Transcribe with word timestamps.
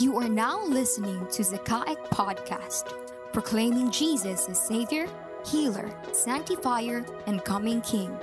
You 0.00 0.16
are 0.16 0.30
now 0.30 0.64
listening 0.64 1.26
to 1.36 1.42
Zakaic 1.42 2.00
Podcast, 2.08 2.88
proclaiming 3.34 3.90
Jesus 3.90 4.48
as 4.48 4.58
Savior, 4.58 5.04
Healer, 5.44 5.92
Sanctifier, 6.14 7.04
and 7.26 7.44
Coming 7.44 7.82
King. 7.82 8.16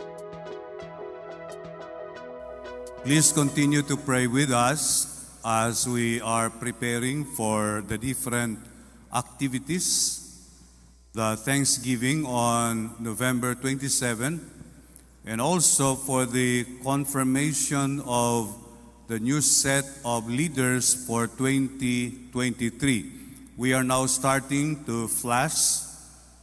Please 3.04 3.32
continue 3.32 3.84
to 3.84 3.96
pray 3.96 4.26
with 4.26 4.50
us 4.50 5.30
as 5.46 5.88
we 5.88 6.20
are 6.22 6.50
preparing 6.50 7.24
for 7.24 7.84
the 7.86 8.00
different 8.00 8.58
activities. 9.14 10.50
The 11.14 11.38
Thanksgiving 11.38 12.26
on 12.26 12.96
November 12.98 13.54
27, 13.54 14.42
and 15.28 15.40
also 15.40 15.94
for 15.94 16.26
the 16.26 16.66
confirmation 16.84 18.02
of 18.04 18.67
the 19.08 19.20
new 19.20 19.40
set 19.40 19.86
of 20.04 20.28
leaders 20.28 20.94
for 21.08 21.28
2023. 21.28 23.12
We 23.56 23.74
are 23.74 23.84
now 23.84 24.06
starting 24.06 24.84
to 24.84 25.08
flash 25.08 25.80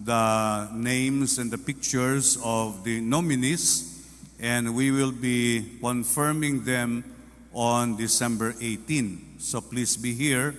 the 0.00 0.70
names 0.72 1.38
and 1.38 1.50
the 1.50 1.58
pictures 1.58 2.38
of 2.42 2.82
the 2.82 3.02
nominees, 3.02 4.08
and 4.40 4.74
we 4.74 4.90
will 4.90 5.12
be 5.12 5.76
confirming 5.80 6.64
them 6.64 7.04
on 7.52 7.96
December 7.96 8.54
18. 8.58 9.36
So 9.40 9.60
please 9.60 9.98
be 9.98 10.14
here 10.14 10.54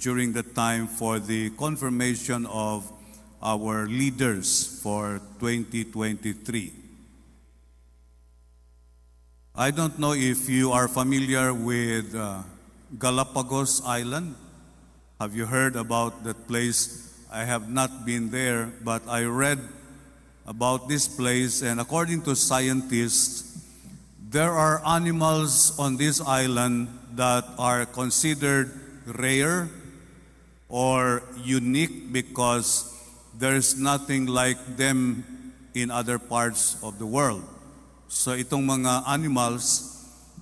during 0.00 0.32
the 0.32 0.42
time 0.42 0.88
for 0.88 1.20
the 1.20 1.50
confirmation 1.50 2.46
of 2.46 2.90
our 3.40 3.86
leaders 3.86 4.80
for 4.82 5.20
2023. 5.38 6.83
I 9.56 9.70
don't 9.70 10.00
know 10.00 10.14
if 10.18 10.50
you 10.50 10.72
are 10.72 10.88
familiar 10.88 11.54
with 11.54 12.12
uh, 12.12 12.42
Galapagos 12.98 13.86
Island. 13.86 14.34
Have 15.20 15.36
you 15.36 15.46
heard 15.46 15.76
about 15.76 16.24
that 16.24 16.48
place? 16.48 17.14
I 17.30 17.44
have 17.44 17.70
not 17.70 18.04
been 18.04 18.30
there, 18.34 18.72
but 18.82 19.06
I 19.06 19.22
read 19.30 19.60
about 20.44 20.88
this 20.88 21.06
place, 21.06 21.62
and 21.62 21.78
according 21.78 22.22
to 22.22 22.34
scientists, 22.34 23.62
there 24.28 24.50
are 24.50 24.82
animals 24.84 25.78
on 25.78 25.98
this 25.98 26.20
island 26.20 26.88
that 27.14 27.46
are 27.56 27.86
considered 27.86 28.74
rare 29.06 29.70
or 30.68 31.22
unique 31.44 32.12
because 32.12 32.90
there's 33.38 33.78
nothing 33.78 34.26
like 34.26 34.58
them 34.76 35.22
in 35.74 35.92
other 35.92 36.18
parts 36.18 36.74
of 36.82 36.98
the 36.98 37.06
world. 37.06 37.53
So 38.14 38.30
itong 38.30 38.62
mga 38.62 39.10
animals 39.10 39.90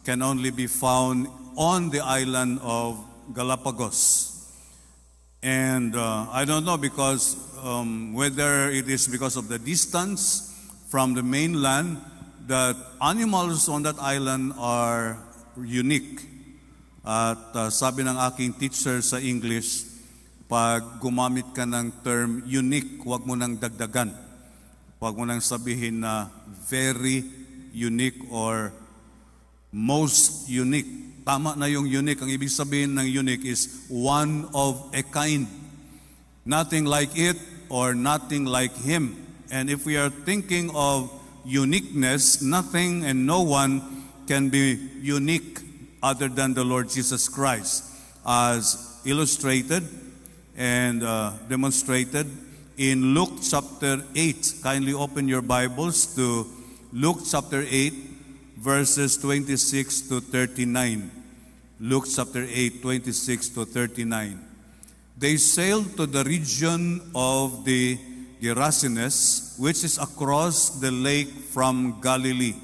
can 0.05 0.21
only 0.21 0.53
be 0.53 0.69
found 0.69 1.25
on 1.57 1.89
the 1.89 2.05
island 2.05 2.61
of 2.61 3.01
Galapagos. 3.33 4.29
And 5.41 5.97
uh, 5.97 6.29
I 6.29 6.45
don't 6.45 6.69
know 6.69 6.77
because 6.77 7.33
um, 7.65 8.13
whether 8.13 8.69
it 8.69 8.93
is 8.93 9.09
because 9.09 9.41
of 9.41 9.49
the 9.49 9.57
distance 9.57 10.53
from 10.93 11.17
the 11.17 11.25
mainland 11.25 11.97
that 12.45 12.77
animals 13.01 13.73
on 13.73 13.89
that 13.89 13.97
island 14.05 14.53
are 14.61 15.17
unique. 15.57 16.29
At 17.01 17.57
uh, 17.57 17.73
sabi 17.73 18.05
ng 18.05 18.21
aking 18.21 18.53
teacher 18.61 19.01
sa 19.01 19.17
English, 19.17 19.89
pag 20.45 21.01
gumamit 21.01 21.49
ka 21.57 21.65
ng 21.65 22.05
term 22.05 22.45
unique, 22.45 23.01
huwag 23.01 23.25
mo 23.25 23.33
nang 23.33 23.57
dagdagan. 23.57 24.13
Huwag 25.01 25.17
mo 25.17 25.25
nang 25.25 25.41
sabihin 25.41 26.05
na 26.05 26.29
very 26.69 27.42
unique 27.73 28.21
or 28.31 28.73
most 29.73 30.49
unique. 30.49 31.25
Tama 31.25 31.57
na 31.57 31.67
yung 31.67 31.89
unique. 31.89 32.21
Ang 32.21 32.31
ibig 32.31 32.53
sabihin 32.53 32.99
ng 32.99 33.09
unique 33.09 33.45
is 33.49 33.89
one 33.89 34.47
of 34.55 34.93
a 34.93 35.03
kind. 35.03 35.49
Nothing 36.45 36.85
like 36.85 37.17
it 37.17 37.39
or 37.73 37.95
nothing 37.95 38.45
like 38.45 38.75
him. 38.85 39.17
And 39.51 39.71
if 39.71 39.87
we 39.87 39.97
are 39.97 40.11
thinking 40.11 40.71
of 40.75 41.09
uniqueness, 41.45 42.43
nothing 42.43 43.05
and 43.05 43.27
no 43.27 43.43
one 43.43 44.05
can 44.27 44.49
be 44.49 44.79
unique 45.01 45.61
other 46.03 46.29
than 46.29 46.55
the 46.55 46.65
Lord 46.65 46.91
Jesus 46.91 47.29
Christ, 47.29 47.85
as 48.27 49.01
illustrated 49.05 49.87
and 50.57 51.03
uh, 51.03 51.33
demonstrated 51.49 52.27
in 52.77 53.15
Luke 53.15 53.39
chapter 53.43 54.03
8. 54.15 54.55
Kindly 54.63 54.93
open 54.93 55.29
your 55.29 55.43
Bibles 55.43 56.15
to 56.17 56.47
Luke 56.93 57.25
chapter 57.25 57.65
8, 57.65 58.61
verses 58.61 59.17
26 59.17 60.13
to 60.13 60.21
39. 60.21 61.11
Luke 61.81 62.05
chapter 62.05 62.45
8, 62.45 62.83
26 62.83 63.49
to 63.49 63.65
39. 63.65 64.39
They 65.17 65.39
sailed 65.39 65.97
to 65.97 66.05
the 66.05 66.23
region 66.23 67.01
of 67.15 67.65
the 67.65 67.97
Gerasenes, 68.43 69.59
which 69.59 69.85
is 69.85 69.97
across 69.97 70.69
the 70.85 70.91
lake 70.91 71.33
from 71.49 71.99
Galilee. 72.03 72.61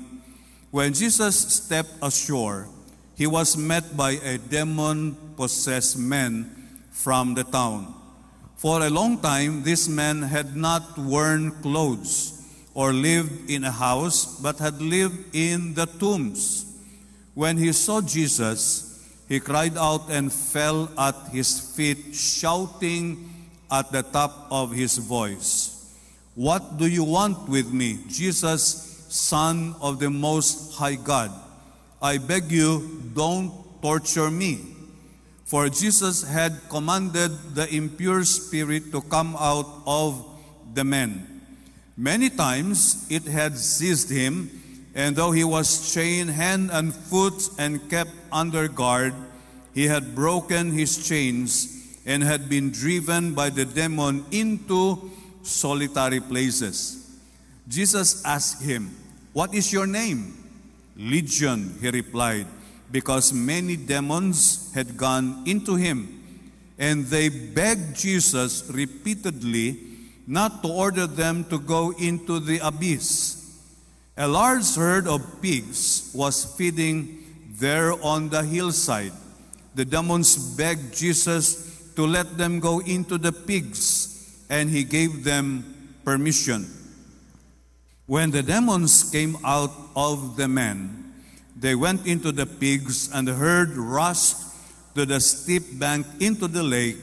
When 0.70 0.92
Jesus 0.92 1.64
stepped 1.64 1.96
ashore, 2.02 2.68
he 3.16 3.26
was 3.26 3.56
met 3.56 3.96
by 3.96 4.20
a 4.20 4.36
demon 4.36 5.16
possessed 5.38 5.96
man 5.96 6.52
from 6.90 7.32
the 7.32 7.44
town. 7.44 7.94
For 8.56 8.82
a 8.82 8.90
long 8.90 9.20
time, 9.20 9.62
this 9.62 9.88
man 9.88 10.20
had 10.20 10.54
not 10.54 10.98
worn 10.98 11.52
clothes 11.62 12.37
or 12.78 12.92
lived 12.92 13.50
in 13.50 13.64
a 13.64 13.72
house, 13.74 14.38
but 14.38 14.60
had 14.62 14.80
lived 14.80 15.34
in 15.34 15.74
the 15.74 15.84
tombs. 15.98 16.78
When 17.34 17.58
he 17.58 17.72
saw 17.72 18.00
Jesus, 18.00 19.02
he 19.26 19.40
cried 19.40 19.76
out 19.76 20.06
and 20.08 20.32
fell 20.32 20.88
at 20.96 21.16
his 21.34 21.58
feet, 21.74 22.14
shouting 22.14 23.34
at 23.68 23.90
the 23.90 24.04
top 24.04 24.46
of 24.52 24.70
his 24.70 24.96
voice, 24.96 25.90
What 26.36 26.78
do 26.78 26.86
you 26.86 27.02
want 27.02 27.48
with 27.48 27.66
me, 27.72 27.98
Jesus, 28.06 28.62
Son 29.10 29.74
of 29.82 29.98
the 29.98 30.08
Most 30.08 30.78
High 30.78 30.94
God? 30.94 31.34
I 32.00 32.18
beg 32.18 32.46
you, 32.52 33.02
don't 33.12 33.50
torture 33.82 34.30
me. 34.30 34.62
For 35.46 35.68
Jesus 35.68 36.22
had 36.22 36.54
commanded 36.70 37.56
the 37.56 37.66
impure 37.74 38.22
spirit 38.22 38.92
to 38.92 39.00
come 39.02 39.34
out 39.34 39.66
of 39.84 40.24
the 40.74 40.84
man. 40.84 41.37
Many 41.98 42.30
times 42.30 43.10
it 43.10 43.26
had 43.26 43.58
seized 43.58 44.08
him, 44.08 44.54
and 44.94 45.16
though 45.16 45.32
he 45.32 45.42
was 45.42 45.92
chained 45.92 46.30
hand 46.30 46.70
and 46.70 46.94
foot 46.94 47.50
and 47.58 47.90
kept 47.90 48.14
under 48.30 48.68
guard, 48.68 49.12
he 49.74 49.86
had 49.90 50.14
broken 50.14 50.70
his 50.70 51.08
chains 51.08 51.98
and 52.06 52.22
had 52.22 52.48
been 52.48 52.70
driven 52.70 53.34
by 53.34 53.50
the 53.50 53.64
demon 53.64 54.24
into 54.30 55.10
solitary 55.42 56.20
places. 56.20 57.18
Jesus 57.66 58.24
asked 58.24 58.62
him, 58.62 58.94
What 59.32 59.52
is 59.52 59.72
your 59.72 59.88
name? 59.88 60.38
Legion, 60.96 61.78
he 61.80 61.90
replied, 61.90 62.46
because 62.92 63.32
many 63.32 63.74
demons 63.74 64.72
had 64.72 64.96
gone 64.96 65.42
into 65.46 65.74
him. 65.74 66.14
And 66.78 67.06
they 67.06 67.28
begged 67.28 67.96
Jesus 67.96 68.70
repeatedly 68.72 69.87
not 70.28 70.62
to 70.62 70.68
order 70.68 71.06
them 71.06 71.42
to 71.44 71.58
go 71.58 71.90
into 71.96 72.38
the 72.38 72.58
abyss. 72.58 73.56
A 74.14 74.28
large 74.28 74.76
herd 74.76 75.08
of 75.08 75.40
pigs 75.40 76.12
was 76.14 76.44
feeding 76.44 77.24
there 77.56 77.94
on 78.04 78.28
the 78.28 78.42
hillside. 78.42 79.12
The 79.74 79.86
demons 79.86 80.36
begged 80.54 80.94
Jesus 80.94 81.92
to 81.96 82.06
let 82.06 82.36
them 82.36 82.60
go 82.60 82.80
into 82.80 83.16
the 83.16 83.32
pigs, 83.32 84.44
and 84.50 84.68
he 84.68 84.84
gave 84.84 85.24
them 85.24 85.64
permission. 86.04 86.66
When 88.04 88.30
the 88.30 88.42
demons 88.42 89.08
came 89.10 89.36
out 89.44 89.72
of 89.96 90.36
the 90.36 90.46
men, 90.46 91.14
they 91.56 91.74
went 91.74 92.06
into 92.06 92.32
the 92.32 92.44
pigs, 92.44 93.10
and 93.14 93.26
the 93.26 93.34
herd 93.34 93.76
rushed 93.76 94.36
to 94.94 95.06
the 95.06 95.20
steep 95.20 95.78
bank 95.78 96.06
into 96.20 96.48
the 96.48 96.62
lake 96.62 97.00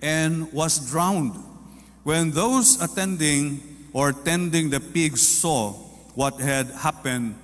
and 0.00 0.52
was 0.52 0.78
drowned. 0.90 1.47
When 2.08 2.30
those 2.30 2.80
attending 2.80 3.60
or 3.92 4.14
tending 4.14 4.70
the 4.70 4.80
pigs 4.80 5.20
saw 5.20 5.74
what 6.16 6.40
had 6.40 6.68
happened, 6.68 7.34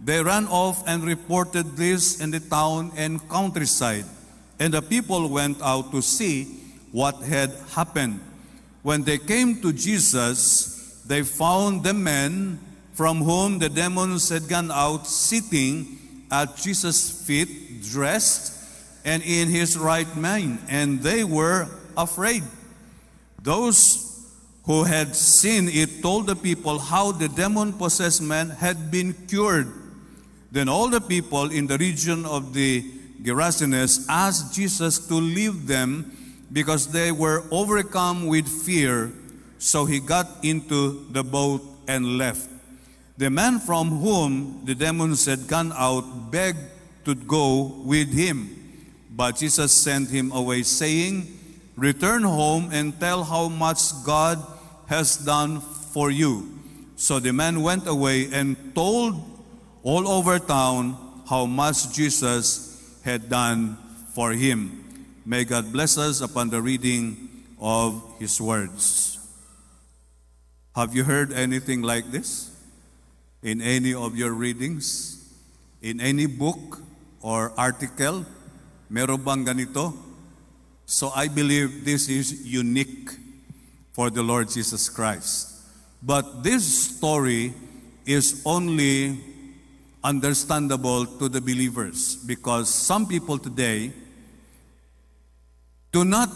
they 0.00 0.22
ran 0.22 0.46
off 0.46 0.82
and 0.88 1.04
reported 1.04 1.76
this 1.76 2.22
in 2.24 2.30
the 2.30 2.40
town 2.40 2.90
and 2.96 3.20
countryside. 3.28 4.06
And 4.58 4.72
the 4.72 4.80
people 4.80 5.28
went 5.28 5.60
out 5.60 5.92
to 5.92 6.00
see 6.00 6.44
what 6.90 7.20
had 7.20 7.52
happened. 7.76 8.18
When 8.82 9.02
they 9.02 9.18
came 9.18 9.60
to 9.60 9.74
Jesus, 9.74 11.04
they 11.04 11.20
found 11.20 11.84
the 11.84 11.92
men 11.92 12.60
from 12.94 13.18
whom 13.18 13.58
the 13.58 13.68
demons 13.68 14.30
had 14.30 14.48
gone 14.48 14.70
out 14.70 15.06
sitting 15.06 15.98
at 16.30 16.56
Jesus' 16.56 17.12
feet, 17.26 17.84
dressed 17.92 18.56
and 19.04 19.22
in 19.22 19.50
his 19.50 19.76
right 19.76 20.08
mind, 20.16 20.60
and 20.70 21.02
they 21.02 21.24
were 21.24 21.68
afraid. 21.94 22.42
Those 23.42 24.13
who 24.64 24.84
had 24.84 25.14
seen 25.14 25.68
it 25.68 26.02
told 26.02 26.26
the 26.26 26.36
people 26.36 26.78
how 26.78 27.12
the 27.12 27.28
demon 27.28 27.72
possessed 27.72 28.22
man 28.22 28.48
had 28.48 28.90
been 28.90 29.12
cured. 29.28 29.70
Then 30.50 30.68
all 30.68 30.88
the 30.88 31.00
people 31.00 31.50
in 31.50 31.66
the 31.66 31.76
region 31.76 32.24
of 32.24 32.54
the 32.54 32.82
Gerasenes 33.22 34.06
asked 34.08 34.54
Jesus 34.54 34.98
to 35.08 35.14
leave 35.14 35.66
them 35.66 36.12
because 36.52 36.92
they 36.92 37.12
were 37.12 37.44
overcome 37.50 38.26
with 38.26 38.48
fear. 38.48 39.12
So 39.58 39.84
he 39.84 40.00
got 40.00 40.28
into 40.42 41.06
the 41.10 41.24
boat 41.24 41.62
and 41.88 42.16
left. 42.18 42.48
The 43.16 43.30
man 43.30 43.60
from 43.60 43.88
whom 43.88 44.62
the 44.64 44.74
demons 44.74 45.26
had 45.26 45.46
gone 45.46 45.72
out 45.72 46.30
begged 46.30 46.58
to 47.04 47.14
go 47.14 47.82
with 47.84 48.12
him. 48.12 48.50
But 49.10 49.36
Jesus 49.36 49.72
sent 49.72 50.10
him 50.10 50.32
away, 50.32 50.62
saying, 50.62 51.28
Return 51.76 52.22
home 52.22 52.70
and 52.72 52.98
tell 52.98 53.24
how 53.24 53.48
much 53.48 53.80
God 54.04 54.38
has 54.86 55.16
done 55.16 55.60
for 55.60 56.10
you. 56.10 56.48
So 56.96 57.18
the 57.18 57.32
man 57.32 57.62
went 57.62 57.86
away 57.86 58.30
and 58.32 58.74
told 58.74 59.20
all 59.82 60.08
over 60.08 60.38
town 60.38 60.96
how 61.28 61.46
much 61.46 61.92
Jesus 61.92 62.80
had 63.04 63.28
done 63.28 63.76
for 64.14 64.32
him. 64.32 64.84
May 65.26 65.44
God 65.44 65.72
bless 65.72 65.96
us 65.96 66.20
upon 66.20 66.50
the 66.50 66.60
reading 66.60 67.28
of 67.60 68.02
his 68.18 68.40
words. 68.40 69.18
Have 70.76 70.94
you 70.94 71.04
heard 71.04 71.32
anything 71.32 71.82
like 71.82 72.10
this 72.10 72.50
in 73.42 73.62
any 73.62 73.94
of 73.94 74.16
your 74.16 74.32
readings? 74.32 75.20
In 75.80 76.00
any 76.00 76.26
book 76.26 76.80
or 77.20 77.52
article? 77.56 78.26
Meron 78.90 79.22
bang 79.22 79.44
ganito? 79.44 79.96
So 80.84 81.10
I 81.14 81.28
believe 81.28 81.84
this 81.84 82.08
is 82.08 82.44
unique 82.44 83.23
for 83.94 84.10
the 84.10 84.22
Lord 84.22 84.50
Jesus 84.50 84.88
Christ. 84.88 85.54
But 86.02 86.42
this 86.42 86.96
story 86.96 87.54
is 88.04 88.42
only 88.44 89.18
understandable 90.02 91.06
to 91.06 91.28
the 91.28 91.40
believers 91.40 92.16
because 92.16 92.68
some 92.68 93.06
people 93.06 93.38
today 93.38 93.92
do 95.92 96.04
not 96.04 96.28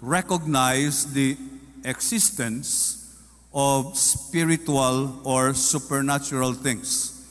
recognize 0.00 1.12
the 1.12 1.36
existence 1.84 3.20
of 3.52 3.96
spiritual 3.96 5.20
or 5.22 5.52
supernatural 5.52 6.54
things. 6.54 7.28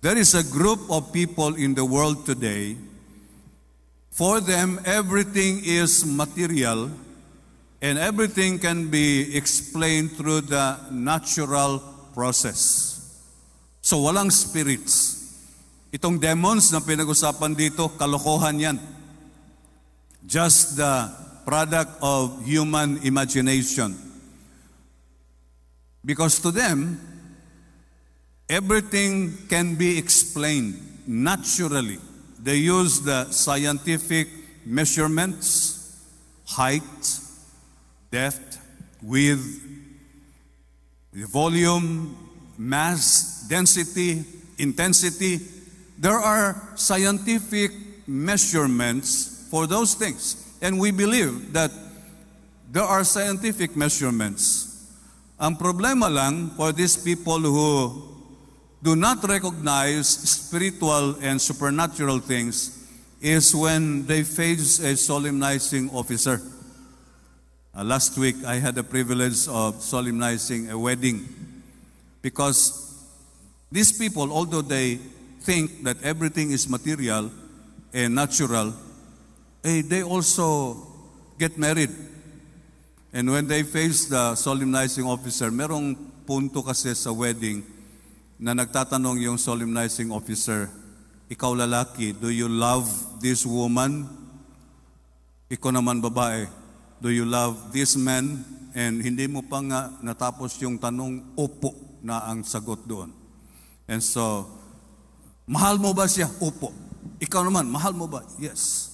There 0.00 0.18
is 0.18 0.34
a 0.34 0.42
group 0.42 0.80
of 0.90 1.12
people 1.12 1.54
in 1.54 1.74
the 1.74 1.84
world 1.84 2.26
today, 2.26 2.76
for 4.10 4.40
them, 4.40 4.80
everything 4.84 5.62
is 5.64 6.04
material 6.04 6.90
and 7.84 8.00
everything 8.00 8.56
can 8.58 8.88
be 8.88 9.36
explained 9.36 10.16
through 10.16 10.40
the 10.40 10.80
natural 10.88 11.84
process. 12.16 12.96
So 13.82 14.00
walang 14.00 14.32
spirits. 14.32 15.20
Itong 15.92 16.16
demons 16.16 16.72
na 16.72 16.80
pinag-usapan 16.80 17.52
dito, 17.52 17.92
kalokohan 17.92 18.56
yan. 18.56 18.80
Just 20.24 20.80
the 20.80 21.12
product 21.44 22.00
of 22.00 22.40
human 22.48 23.04
imagination. 23.04 23.92
Because 26.00 26.40
to 26.40 26.48
them, 26.48 26.96
everything 28.48 29.36
can 29.52 29.76
be 29.76 30.00
explained 30.00 30.80
naturally. 31.04 32.00
They 32.40 32.64
use 32.64 33.04
the 33.04 33.28
scientific 33.28 34.32
measurements, 34.64 36.00
height, 36.48 37.20
depth, 38.14 38.62
width, 39.02 39.42
the 41.10 41.26
volume, 41.26 42.14
mass, 42.56 43.42
density, 43.50 44.22
intensity. 44.56 45.42
There 45.98 46.22
are 46.22 46.54
scientific 46.76 47.74
measurements 48.06 49.48
for 49.50 49.66
those 49.66 49.94
things. 49.94 50.54
And 50.62 50.78
we 50.78 50.94
believe 50.94 51.52
that 51.52 51.74
there 52.70 52.86
are 52.86 53.02
scientific 53.02 53.74
measurements. 53.74 54.70
Ang 55.34 55.58
problema 55.58 56.06
lang 56.06 56.54
for 56.54 56.70
these 56.70 56.94
people 56.94 57.42
who 57.42 57.98
do 58.78 58.94
not 58.94 59.26
recognize 59.26 60.06
spiritual 60.06 61.18
and 61.18 61.42
supernatural 61.42 62.22
things 62.22 62.78
is 63.18 63.50
when 63.50 64.06
they 64.06 64.22
face 64.22 64.78
a 64.78 64.94
solemnizing 64.94 65.90
officer. 65.90 66.53
Uh, 67.74 67.82
last 67.82 68.14
week, 68.16 68.38
I 68.46 68.62
had 68.62 68.76
the 68.78 68.86
privilege 68.86 69.50
of 69.50 69.82
solemnizing 69.82 70.70
a 70.70 70.78
wedding 70.78 71.26
because 72.22 72.70
these 73.66 73.90
people, 73.90 74.30
although 74.30 74.62
they 74.62 75.02
think 75.42 75.82
that 75.82 75.98
everything 76.06 76.52
is 76.52 76.68
material 76.68 77.32
and 77.92 78.14
natural, 78.14 78.74
eh, 79.64 79.82
they 79.82 80.04
also 80.04 80.86
get 81.36 81.58
married. 81.58 81.90
And 83.12 83.28
when 83.28 83.48
they 83.48 83.64
face 83.64 84.06
the 84.06 84.36
solemnizing 84.36 85.02
officer, 85.02 85.50
merong 85.50 85.98
punto 86.30 86.62
kasi 86.62 86.94
sa 86.94 87.10
wedding 87.10 87.66
na 88.38 88.54
nagtatanong 88.54 89.18
yung 89.18 89.34
solemnizing 89.34 90.14
officer, 90.14 90.70
ikaw 91.26 91.58
lalaki, 91.58 92.14
do 92.14 92.30
you 92.30 92.46
love 92.46 92.86
this 93.18 93.42
woman? 93.42 94.06
Ikaw 95.50 95.74
naman 95.74 95.98
babae, 95.98 96.46
do 97.00 97.10
you 97.10 97.24
love 97.24 97.72
this 97.72 97.96
man? 97.96 98.44
And 98.74 98.98
hindi 98.98 99.30
mo 99.30 99.42
pa 99.46 99.62
nga 99.62 99.94
natapos 100.02 100.58
yung 100.62 100.78
tanong, 100.82 101.38
opo 101.38 101.74
na 102.02 102.26
ang 102.26 102.42
sagot 102.42 102.82
doon. 102.84 103.14
And 103.86 104.02
so, 104.02 104.50
mahal 105.46 105.78
mo 105.78 105.94
ba 105.94 106.10
siya? 106.10 106.26
Opo. 106.42 106.74
Ikaw 107.22 107.46
naman, 107.46 107.70
mahal 107.70 107.94
mo 107.94 108.10
ba? 108.10 108.26
Yes. 108.36 108.92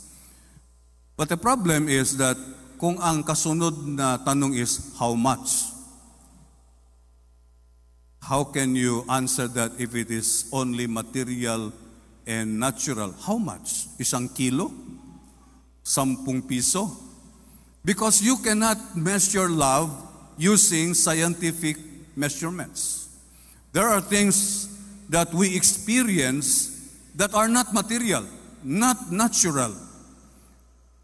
But 1.16 1.28
the 1.28 1.40
problem 1.40 1.88
is 1.88 2.16
that 2.16 2.36
kung 2.80 2.96
ang 2.96 3.20
kasunod 3.24 3.76
na 3.92 4.16
tanong 4.20 4.56
is, 4.56 4.96
how 4.96 5.12
much? 5.12 5.68
How 8.20 8.44
can 8.44 8.76
you 8.76 9.04
answer 9.10 9.48
that 9.58 9.74
if 9.80 9.92
it 9.96 10.08
is 10.08 10.48
only 10.52 10.86
material 10.86 11.72
and 12.28 12.60
natural? 12.60 13.12
How 13.26 13.36
much? 13.36 13.90
Isang 13.98 14.30
kilo? 14.32 14.70
Sampung 15.82 16.46
piso? 16.46 17.09
Because 17.84 18.22
you 18.22 18.36
cannot 18.36 18.96
measure 18.96 19.48
love 19.48 19.90
using 20.36 20.94
scientific 20.94 21.76
measurements. 22.16 23.08
There 23.72 23.88
are 23.88 24.00
things 24.00 24.68
that 25.08 25.32
we 25.32 25.56
experience 25.56 26.70
that 27.14 27.34
are 27.34 27.48
not 27.48 27.72
material, 27.74 28.24
not 28.62 29.10
natural. 29.10 29.74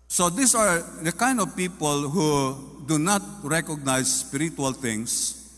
So 0.08 0.30
these 0.30 0.54
are 0.54 0.80
the 1.02 1.12
kind 1.12 1.40
of 1.40 1.56
people 1.56 2.08
who 2.08 2.56
do 2.86 2.98
not 2.98 3.22
recognize 3.42 4.20
spiritual 4.20 4.72
things, 4.72 5.52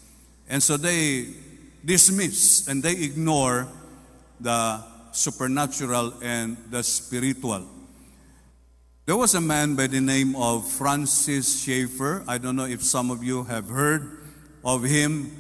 and 0.49 0.63
so 0.63 0.77
they 0.77 1.29
dismiss 1.85 2.67
and 2.67 2.83
they 2.83 2.93
ignore 2.93 3.69
the 4.41 4.83
supernatural 5.13 6.15
and 6.23 6.57
the 6.71 6.83
spiritual. 6.83 7.67
There 9.09 9.17
was 9.17 9.33
a 9.35 9.41
man 9.41 9.75
by 9.75 9.87
the 9.87 10.03
name 10.03 10.37
of 10.37 10.69
Francis 10.69 11.65
Schaeffer. 11.65 12.23
I 12.29 12.37
don't 12.37 12.57
know 12.57 12.67
if 12.69 12.85
some 12.85 13.11
of 13.11 13.25
you 13.25 13.43
have 13.45 13.67
heard 13.71 14.05
of 14.63 14.85
him. 14.85 15.33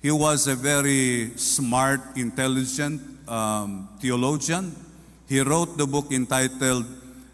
He 0.00 0.12
was 0.12 0.46
a 0.46 0.54
very 0.54 1.32
smart, 1.34 1.98
intelligent 2.14 3.02
um, 3.28 3.88
theologian. 3.98 4.76
He 5.28 5.40
wrote 5.40 5.76
the 5.76 5.88
book 5.88 6.12
entitled 6.12 6.86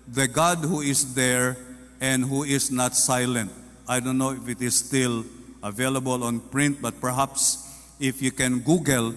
The 0.09 0.27
God 0.27 0.65
Who 0.65 0.81
Is 0.81 1.13
There 1.13 1.59
and 2.01 2.25
Who 2.25 2.45
Is 2.45 2.71
Not 2.71 2.97
Silent. 2.97 3.53
I 3.87 4.01
don't 4.01 4.17
know 4.17 4.31
if 4.31 4.49
it 4.49 4.63
is 4.63 4.77
still 4.79 5.27
available 5.63 6.25
on 6.25 6.41
print, 6.41 6.81
but 6.81 6.99
perhaps 7.03 7.69
if 8.01 8.23
you 8.23 8.31
can 8.31 8.61
Google 8.61 9.13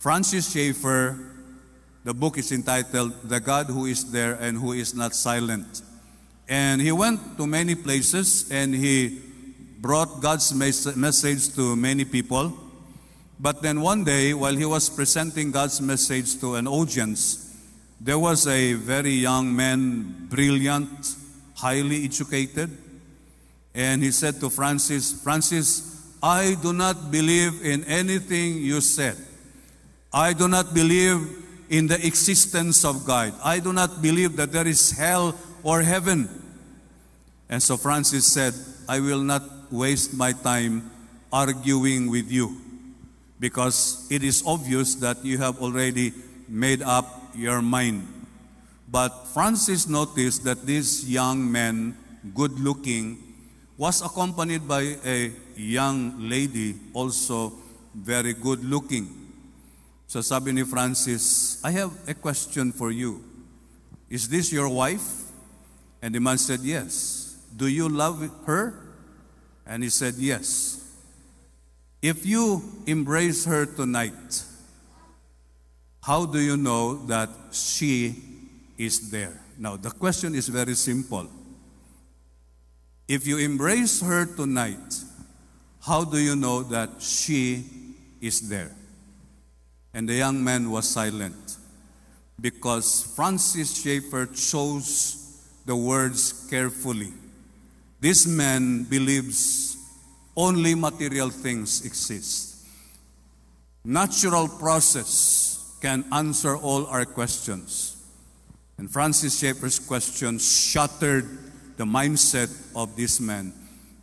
Francis 0.00 0.50
Schaeffer, 0.50 1.31
the 2.04 2.12
book 2.12 2.38
is 2.38 2.50
entitled 2.50 3.12
The 3.28 3.38
God 3.38 3.66
Who 3.66 3.86
Is 3.86 4.10
There 4.10 4.34
and 4.34 4.58
Who 4.58 4.72
Is 4.72 4.94
Not 4.94 5.14
Silent. 5.14 5.82
And 6.48 6.80
he 6.80 6.90
went 6.90 7.36
to 7.36 7.46
many 7.46 7.74
places 7.76 8.50
and 8.50 8.74
he 8.74 9.20
brought 9.78 10.20
God's 10.20 10.52
mes- 10.52 10.96
message 10.96 11.54
to 11.54 11.76
many 11.76 12.04
people. 12.04 12.52
But 13.38 13.62
then 13.62 13.80
one 13.80 14.04
day, 14.04 14.34
while 14.34 14.54
he 14.54 14.64
was 14.64 14.88
presenting 14.88 15.52
God's 15.52 15.80
message 15.80 16.40
to 16.40 16.56
an 16.56 16.66
audience, 16.66 17.56
there 18.00 18.18
was 18.18 18.46
a 18.46 18.74
very 18.74 19.12
young 19.12 19.54
man, 19.54 20.26
brilliant, 20.28 21.16
highly 21.54 22.04
educated, 22.04 22.70
and 23.74 24.02
he 24.02 24.10
said 24.10 24.40
to 24.40 24.50
Francis, 24.50 25.22
Francis, 25.22 26.14
I 26.22 26.56
do 26.60 26.72
not 26.72 27.10
believe 27.10 27.64
in 27.64 27.84
anything 27.84 28.58
you 28.58 28.80
said. 28.80 29.16
I 30.12 30.32
do 30.32 30.46
not 30.46 30.74
believe 30.74 31.41
in 31.72 31.88
the 31.88 31.96
existence 32.06 32.84
of 32.84 33.06
God. 33.06 33.32
I 33.42 33.58
do 33.58 33.72
not 33.72 34.02
believe 34.02 34.36
that 34.36 34.52
there 34.52 34.68
is 34.68 34.92
hell 34.92 35.34
or 35.64 35.80
heaven. 35.80 36.28
And 37.48 37.62
so 37.62 37.78
Francis 37.78 38.30
said, 38.30 38.52
I 38.86 39.00
will 39.00 39.24
not 39.24 39.72
waste 39.72 40.12
my 40.12 40.32
time 40.32 40.90
arguing 41.32 42.10
with 42.10 42.30
you 42.30 42.60
because 43.40 44.06
it 44.10 44.22
is 44.22 44.44
obvious 44.46 44.96
that 44.96 45.24
you 45.24 45.38
have 45.38 45.62
already 45.62 46.12
made 46.46 46.82
up 46.82 47.32
your 47.34 47.62
mind. 47.62 48.06
But 48.86 49.08
Francis 49.32 49.88
noticed 49.88 50.44
that 50.44 50.66
this 50.66 51.08
young 51.08 51.50
man, 51.50 51.96
good 52.34 52.52
looking, 52.60 53.16
was 53.78 54.02
accompanied 54.02 54.68
by 54.68 55.00
a 55.06 55.32
young 55.56 56.28
lady, 56.28 56.76
also 56.92 57.54
very 57.94 58.34
good 58.34 58.62
looking. 58.62 59.21
So 60.12 60.20
sabi 60.20 60.52
ni 60.52 60.60
Francis, 60.62 61.56
I 61.64 61.70
have 61.70 61.90
a 62.06 62.12
question 62.12 62.70
for 62.70 62.90
you. 62.90 63.24
Is 64.10 64.28
this 64.28 64.52
your 64.52 64.68
wife? 64.68 65.32
And 66.02 66.14
the 66.14 66.20
man 66.20 66.36
said, 66.36 66.60
Yes. 66.60 67.34
Do 67.56 67.66
you 67.66 67.88
love 67.88 68.20
her? 68.44 68.74
And 69.64 69.82
he 69.82 69.88
said, 69.88 70.16
Yes. 70.18 70.84
If 72.02 72.26
you 72.26 72.60
embrace 72.84 73.46
her 73.46 73.64
tonight, 73.64 74.44
how 76.02 76.26
do 76.26 76.40
you 76.40 76.58
know 76.58 77.06
that 77.06 77.30
she 77.50 78.14
is 78.76 79.10
there? 79.10 79.40
Now, 79.56 79.78
the 79.78 79.92
question 79.92 80.34
is 80.34 80.46
very 80.48 80.74
simple. 80.74 81.26
If 83.08 83.26
you 83.26 83.38
embrace 83.38 84.02
her 84.02 84.26
tonight, 84.26 84.92
how 85.80 86.04
do 86.04 86.18
you 86.18 86.36
know 86.36 86.64
that 86.64 87.00
she 87.00 87.64
is 88.20 88.50
there? 88.50 88.76
And 89.94 90.08
the 90.08 90.14
young 90.14 90.42
man 90.42 90.70
was 90.70 90.88
silent 90.88 91.56
because 92.40 93.12
Francis 93.14 93.82
Schaeffer 93.82 94.26
chose 94.26 95.40
the 95.64 95.76
words 95.76 96.46
carefully. 96.50 97.12
This 98.00 98.26
man 98.26 98.84
believes 98.84 99.76
only 100.36 100.74
material 100.74 101.30
things 101.30 101.84
exist. 101.84 102.66
Natural 103.84 104.48
process 104.48 105.76
can 105.80 106.04
answer 106.12 106.56
all 106.56 106.86
our 106.86 107.04
questions. 107.04 107.96
And 108.78 108.90
Francis 108.90 109.38
Schaeffer's 109.38 109.78
question 109.78 110.38
shattered 110.38 111.26
the 111.76 111.84
mindset 111.84 112.50
of 112.74 112.96
this 112.96 113.20
man 113.20 113.52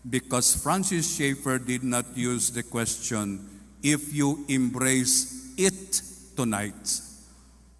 because 0.09 0.55
Francis 0.55 1.15
Schaeffer 1.15 1.59
did 1.59 1.83
not 1.83 2.05
use 2.15 2.51
the 2.51 2.63
question, 2.63 3.49
if 3.83 4.13
you 4.13 4.45
embrace 4.47 5.38
it 5.59 6.01
tonight, 6.37 7.01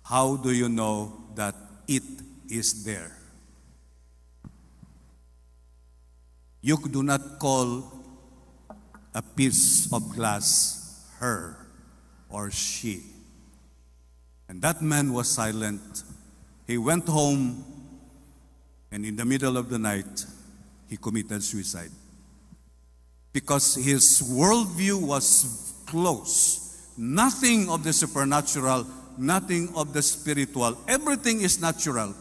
how 0.04 0.36
do 0.36 0.52
you 0.52 0.68
know 0.68 1.14
that 1.36 1.56
it 1.88 2.04
is 2.50 2.84
there? 2.84 3.16
You 6.62 6.78
do 6.92 7.04
not 7.04 7.40
call 7.40 7.84
a 9.16 9.22
piece 9.22 9.92
of 9.94 10.14
glass 10.14 11.06
her 11.20 11.56
or 12.30 12.52
she. 12.52 13.02
And 14.50 14.62
that 14.62 14.82
man 14.82 15.14
was 15.14 15.30
silent. 15.30 16.04
He 16.68 16.78
went 16.78 17.08
home, 17.08 17.64
and 18.92 19.06
in 19.06 19.16
the 19.16 19.26
middle 19.26 19.56
of 19.56 19.70
the 19.70 19.80
night, 19.80 20.26
he 20.90 20.98
committed 20.98 21.44
suicide. 21.44 21.92
Because 23.32 23.76
his 23.76 24.22
worldview 24.22 25.02
was 25.02 25.74
closed. 25.86 26.69
Nothing 27.00 27.70
of 27.70 27.86
the 27.86 27.94
supernatural, 27.94 28.86
nothing 29.18 29.72
of 29.74 29.94
the 29.94 30.02
spiritual. 30.02 30.76
Everything 30.86 31.40
is 31.40 31.62
natural, 31.62 32.14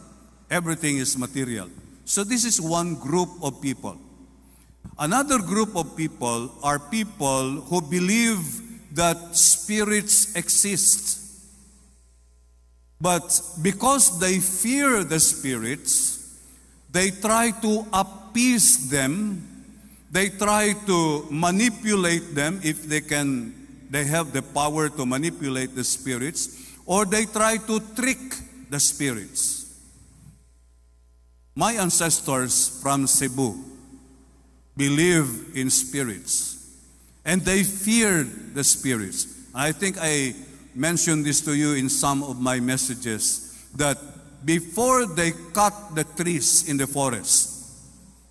everything 0.49 0.99
is 0.99 1.18
material. 1.18 1.66
So, 2.04 2.23
this 2.23 2.44
is 2.44 2.61
one 2.61 2.94
group 2.94 3.28
of 3.42 3.61
people. 3.61 3.99
Another 4.97 5.40
group 5.40 5.75
of 5.75 5.97
people 5.97 6.52
are 6.62 6.78
people 6.78 7.61
who 7.66 7.82
believe 7.82 8.38
that 8.94 9.35
spirits 9.35 10.37
exist. 10.37 11.18
But 13.00 13.35
because 13.61 14.20
they 14.20 14.38
fear 14.38 15.02
the 15.02 15.18
spirits, 15.18 16.38
they 16.92 17.11
try 17.11 17.50
to 17.62 17.85
appease 17.92 18.90
them, 18.90 19.42
they 20.12 20.28
try 20.30 20.75
to 20.87 21.26
manipulate 21.30 22.37
them 22.37 22.61
if 22.62 22.85
they 22.85 23.00
can 23.00 23.58
they 23.90 24.04
have 24.04 24.33
the 24.33 24.42
power 24.42 24.88
to 24.88 25.07
manipulate 25.07 25.75
the 25.75 25.85
spirits 25.85 26.75
or 26.87 27.04
they 27.04 27.25
try 27.25 27.57
to 27.57 27.80
trick 27.95 28.18
the 28.71 28.80
spirits. 28.80 29.66
My 31.54 31.73
ancestors 31.73 32.80
from 32.83 33.07
Cebu 33.07 33.57
believe 34.76 35.57
in 35.57 35.71
spirits 35.71 36.76
and 37.25 37.42
they 37.42 37.62
feared 37.62 38.54
the 38.54 38.64
spirits. 38.64 39.26
I 39.54 39.73
think 39.73 39.97
I 40.00 40.35
mentioned 40.75 41.26
this 41.26 41.40
to 41.42 41.54
you 41.54 41.75
in 41.75 41.88
some 41.88 42.23
of 42.23 42.40
my 42.40 42.61
messages 42.61 43.66
that 43.76 43.99
before 44.45 45.07
they 45.07 45.33
cut 45.52 45.75
the 45.95 46.04
trees 46.04 46.68
in 46.68 46.76
the 46.76 46.87
forest, 46.87 47.59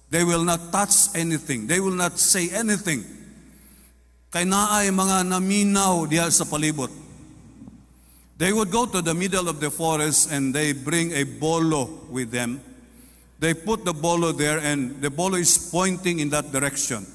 they 0.09 0.23
will 0.23 0.43
not 0.43 0.71
touch 0.71 1.13
anything. 1.15 1.67
They 1.67 1.79
will 1.79 1.95
not 1.95 2.17
say 2.17 2.49
anything. 2.49 3.03
Kay 4.27 4.43
naay 4.43 4.91
mga 4.91 5.23
naminaw 5.23 6.03
diya 6.03 6.27
sa 6.27 6.43
palibot. 6.43 6.91
They 8.37 8.53
would 8.53 8.69
go 8.69 8.85
to 8.85 9.01
the 9.01 9.17
middle 9.17 9.49
of 9.49 9.57
the 9.57 9.71
forest 9.73 10.29
and 10.29 10.53
they 10.53 10.75
bring 10.75 11.15
a 11.15 11.25
bolo 11.25 12.05
with 12.11 12.29
them. 12.29 12.61
They 13.39 13.53
put 13.53 13.85
the 13.85 13.93
bolo 13.93 14.31
there 14.31 14.59
and 14.59 15.01
the 15.01 15.09
bolo 15.09 15.41
is 15.41 15.69
pointing 15.71 16.19
in 16.19 16.29
that 16.35 16.51
direction. 16.51 17.05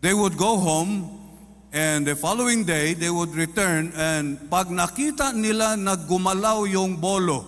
They 0.00 0.14
would 0.14 0.36
go 0.36 0.58
home 0.58 1.26
and 1.72 2.06
the 2.06 2.14
following 2.14 2.62
day 2.62 2.94
they 2.94 3.10
would 3.10 3.34
return 3.34 3.90
and 3.96 4.38
pag 4.46 4.70
nakita 4.70 5.34
nila 5.34 5.74
na 5.74 5.98
gumalaw 5.98 6.62
yung 6.70 6.94
bolo, 7.00 7.42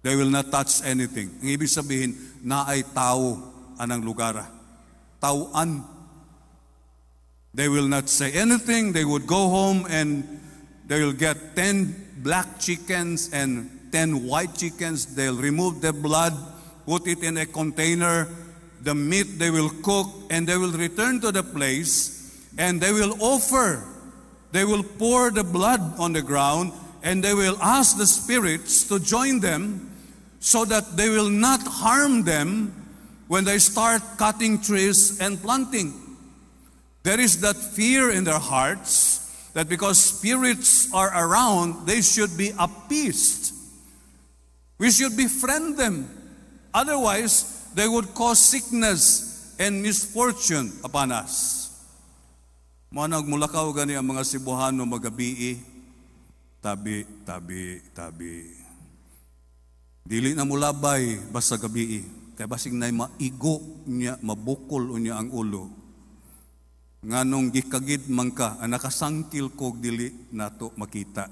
they 0.00 0.16
will 0.16 0.30
not 0.32 0.48
touch 0.48 0.80
anything. 0.88 1.28
Ang 1.42 1.52
ibig 1.52 1.68
sabihin, 1.68 2.16
na 2.40 2.64
ay 2.64 2.82
tao 2.96 3.38
anang 3.76 4.00
lugar. 4.00 4.40
Tauan. 5.20 5.91
They 7.54 7.68
will 7.68 7.86
not 7.86 8.08
say 8.08 8.32
anything. 8.32 8.92
They 8.92 9.04
would 9.04 9.26
go 9.26 9.48
home 9.48 9.86
and 9.90 10.40
they 10.86 11.02
will 11.02 11.12
get 11.12 11.54
10 11.54 12.20
black 12.22 12.58
chickens 12.58 13.30
and 13.32 13.68
10 13.92 14.26
white 14.26 14.54
chickens. 14.54 15.14
They'll 15.14 15.36
remove 15.36 15.82
the 15.82 15.92
blood, 15.92 16.32
put 16.86 17.06
it 17.06 17.22
in 17.22 17.36
a 17.36 17.46
container. 17.46 18.28
The 18.80 18.94
meat 18.94 19.38
they 19.38 19.50
will 19.50 19.70
cook 19.82 20.06
and 20.30 20.48
they 20.48 20.56
will 20.56 20.72
return 20.72 21.20
to 21.20 21.30
the 21.30 21.42
place 21.42 22.48
and 22.56 22.80
they 22.80 22.92
will 22.92 23.16
offer. 23.22 23.84
They 24.50 24.64
will 24.64 24.82
pour 24.82 25.30
the 25.30 25.44
blood 25.44 25.80
on 25.98 26.12
the 26.12 26.22
ground 26.22 26.72
and 27.02 27.22
they 27.22 27.34
will 27.34 27.56
ask 27.60 27.98
the 27.98 28.06
spirits 28.06 28.84
to 28.88 28.98
join 28.98 29.40
them 29.40 29.90
so 30.40 30.64
that 30.64 30.96
they 30.96 31.08
will 31.10 31.30
not 31.30 31.60
harm 31.62 32.24
them 32.24 32.74
when 33.28 33.44
they 33.44 33.58
start 33.58 34.02
cutting 34.16 34.60
trees 34.60 35.20
and 35.20 35.40
planting. 35.40 36.01
There 37.02 37.18
is 37.18 37.42
that 37.42 37.58
fear 37.58 38.14
in 38.14 38.22
their 38.22 38.38
hearts 38.38 39.22
that 39.58 39.68
because 39.68 39.98
spirits 39.98 40.86
are 40.94 41.10
around, 41.10 41.86
they 41.86 42.00
should 42.00 42.38
be 42.38 42.54
appeased. 42.54 43.54
We 44.78 44.90
should 44.90 45.16
befriend 45.18 45.76
them. 45.78 46.06
Otherwise, 46.72 47.68
they 47.74 47.86
would 47.90 48.14
cause 48.14 48.38
sickness 48.38 49.54
and 49.58 49.82
misfortune 49.82 50.72
upon 50.86 51.12
us. 51.12 51.68
Manag 52.92 53.24
mulakaw 53.24 53.72
gani 53.74 53.96
ang 53.96 54.06
mga 54.06 54.22
Cebuano 54.22 54.84
magabii. 54.84 55.58
Tabi, 56.62 57.02
tabi, 57.26 57.82
tabi. 57.90 58.46
Dili 60.06 60.38
na 60.38 60.46
mulabay 60.46 61.18
basta 61.34 61.58
gabi. 61.58 62.04
Kay 62.38 62.46
basing 62.46 62.78
nay 62.78 62.94
maigo 62.94 63.58
niya, 63.90 64.16
mabukol 64.22 64.96
niya 65.02 65.18
ang 65.18 65.34
ulo. 65.34 65.81
Nganong 67.02 67.50
gikagid 67.50 68.06
man 68.06 68.30
ka, 68.30 68.62
ang 68.62 68.78
nakasangkil 68.78 69.58
kog 69.58 69.82
dili 69.82 70.30
nato 70.30 70.70
makita. 70.78 71.26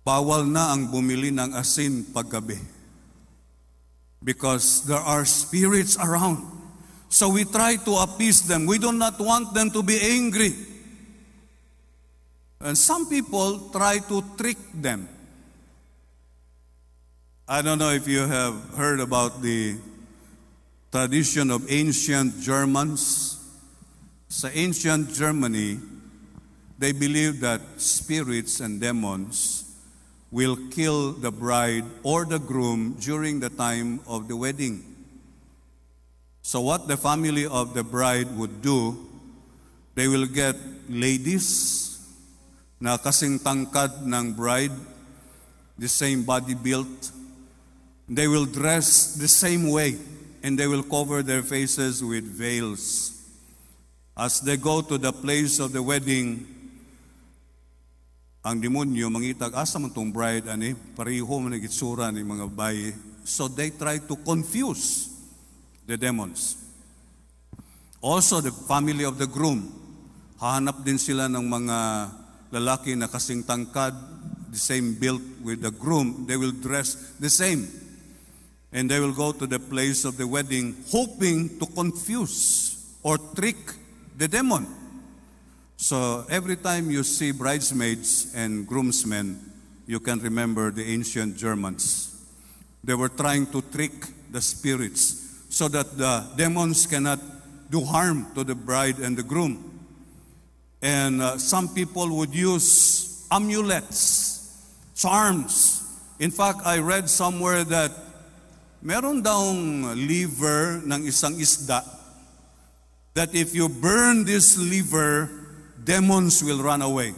Bawal 0.00 0.48
na 0.48 0.72
ang 0.72 0.88
bumili 0.88 1.28
ng 1.28 1.52
asin 1.52 2.08
paggabi. 2.08 2.56
Because 4.24 4.88
there 4.88 5.02
are 5.02 5.28
spirits 5.28 6.00
around. 6.00 6.40
So 7.12 7.28
we 7.28 7.44
try 7.44 7.76
to 7.76 7.92
appease 8.00 8.48
them. 8.48 8.64
We 8.64 8.80
do 8.80 8.96
not 8.96 9.20
want 9.20 9.52
them 9.52 9.68
to 9.76 9.84
be 9.84 10.00
angry. 10.00 10.56
And 12.64 12.78
some 12.78 13.12
people 13.12 13.68
try 13.76 14.00
to 14.08 14.24
trick 14.40 14.58
them. 14.72 15.04
I 17.46 17.60
don't 17.60 17.78
know 17.78 17.92
if 17.92 18.08
you 18.08 18.24
have 18.24 18.56
heard 18.74 18.98
about 19.04 19.42
the 19.42 19.76
tradition 20.96 21.50
of 21.52 21.60
ancient 21.68 22.40
Germans. 22.40 23.36
Sa 24.32 24.48
ancient 24.48 25.12
Germany, 25.12 25.76
they 26.80 26.96
believe 26.96 27.44
that 27.44 27.60
spirits 27.76 28.64
and 28.64 28.80
demons 28.80 29.68
will 30.32 30.56
kill 30.72 31.12
the 31.12 31.28
bride 31.28 31.84
or 32.00 32.24
the 32.24 32.40
groom 32.40 32.96
during 32.96 33.44
the 33.44 33.52
time 33.52 34.00
of 34.08 34.24
the 34.24 34.36
wedding. 34.40 34.80
So, 36.40 36.64
what 36.64 36.88
the 36.88 36.96
family 36.96 37.44
of 37.44 37.76
the 37.76 37.84
bride 37.84 38.32
would 38.32 38.64
do, 38.64 38.96
they 40.00 40.08
will 40.08 40.24
get 40.24 40.56
ladies 40.88 42.00
na 42.80 42.96
kasing 42.96 43.44
tangkad 43.44 44.00
ng 44.00 44.32
bride 44.32 44.72
the 45.76 45.92
same 45.92 46.24
body 46.24 46.56
built. 46.56 47.12
They 48.08 48.32
will 48.32 48.48
dress 48.48 49.12
the 49.20 49.28
same 49.28 49.68
way, 49.68 50.00
and 50.46 50.54
they 50.54 50.70
will 50.70 50.86
cover 50.86 51.26
their 51.26 51.42
faces 51.42 52.06
with 52.06 52.22
veils. 52.22 53.18
As 54.14 54.38
they 54.38 54.56
go 54.56 54.78
to 54.78 54.94
the 54.94 55.10
place 55.10 55.58
of 55.58 55.74
the 55.74 55.82
wedding, 55.82 56.46
ang 58.46 58.62
demonyo 58.62 59.10
mangitag 59.10 59.58
asa 59.58 59.82
man 59.82 59.90
tong 59.90 60.14
bride 60.14 60.46
ani? 60.46 60.78
Pareho 60.94 61.42
man 61.42 61.58
gitsura 61.58 62.14
ni 62.14 62.22
mga 62.22 62.46
bayi. 62.54 62.94
So 63.26 63.50
they 63.50 63.74
try 63.74 63.98
to 63.98 64.14
confuse 64.22 65.10
the 65.82 65.98
demons. 65.98 66.54
Also 67.98 68.38
the 68.38 68.54
family 68.70 69.02
of 69.02 69.18
the 69.18 69.26
groom 69.26 69.66
hahanap 70.38 70.86
din 70.86 70.94
sila 70.94 71.26
ng 71.26 71.42
mga 71.42 71.78
lalaki 72.54 72.94
na 72.94 73.10
kasing 73.10 73.42
tangkad 73.42 73.98
the 74.54 74.62
same 74.62 74.94
built 74.94 75.42
with 75.42 75.58
the 75.58 75.74
groom. 75.74 76.22
They 76.30 76.38
will 76.38 76.54
dress 76.54 77.18
the 77.18 77.34
same 77.34 77.66
and 78.72 78.90
they 78.90 79.00
will 79.00 79.12
go 79.12 79.32
to 79.32 79.46
the 79.46 79.58
place 79.58 80.04
of 80.04 80.16
the 80.16 80.26
wedding 80.26 80.76
hoping 80.90 81.58
to 81.58 81.66
confuse 81.66 82.96
or 83.02 83.18
trick 83.18 83.56
the 84.16 84.28
demon 84.28 84.66
so 85.76 86.24
every 86.30 86.56
time 86.56 86.90
you 86.90 87.02
see 87.02 87.32
bridesmaids 87.32 88.32
and 88.34 88.66
groomsmen, 88.66 89.38
you 89.86 90.00
can 90.00 90.18
remember 90.20 90.70
the 90.70 90.82
ancient 90.82 91.36
Germans. 91.36 92.12
They 92.82 92.94
were 92.94 93.10
trying 93.10 93.46
to 93.48 93.60
trick 93.60 93.92
the 94.30 94.40
spirits 94.40 95.44
so 95.50 95.68
that 95.68 95.96
the 95.96 96.26
demons 96.36 96.86
cannot 96.86 97.20
do 97.70 97.84
harm 97.84 98.26
to 98.34 98.42
the 98.42 98.54
bride 98.54 98.98
and 98.98 99.16
the 99.16 99.22
groom. 99.22 99.78
And 100.80 101.20
uh, 101.20 101.38
some 101.38 101.68
people 101.68 102.16
would 102.16 102.34
use 102.34 103.26
amulets, 103.30 104.66
charms. 104.96 105.82
In 106.18 106.30
fact, 106.30 106.60
I 106.64 106.78
read 106.78 107.10
somewhere 107.10 107.64
that 107.64 107.92
meron 108.86 109.18
daong 109.18 109.98
liver 109.98 110.78
ng 110.86 111.10
isang 111.10 111.34
isda 111.42 111.82
that 113.18 113.34
if 113.34 113.50
you 113.50 113.66
burn 113.66 114.22
this 114.22 114.54
liver, 114.54 115.26
demons 115.82 116.38
will 116.46 116.62
run 116.62 116.86
away. 116.86 117.10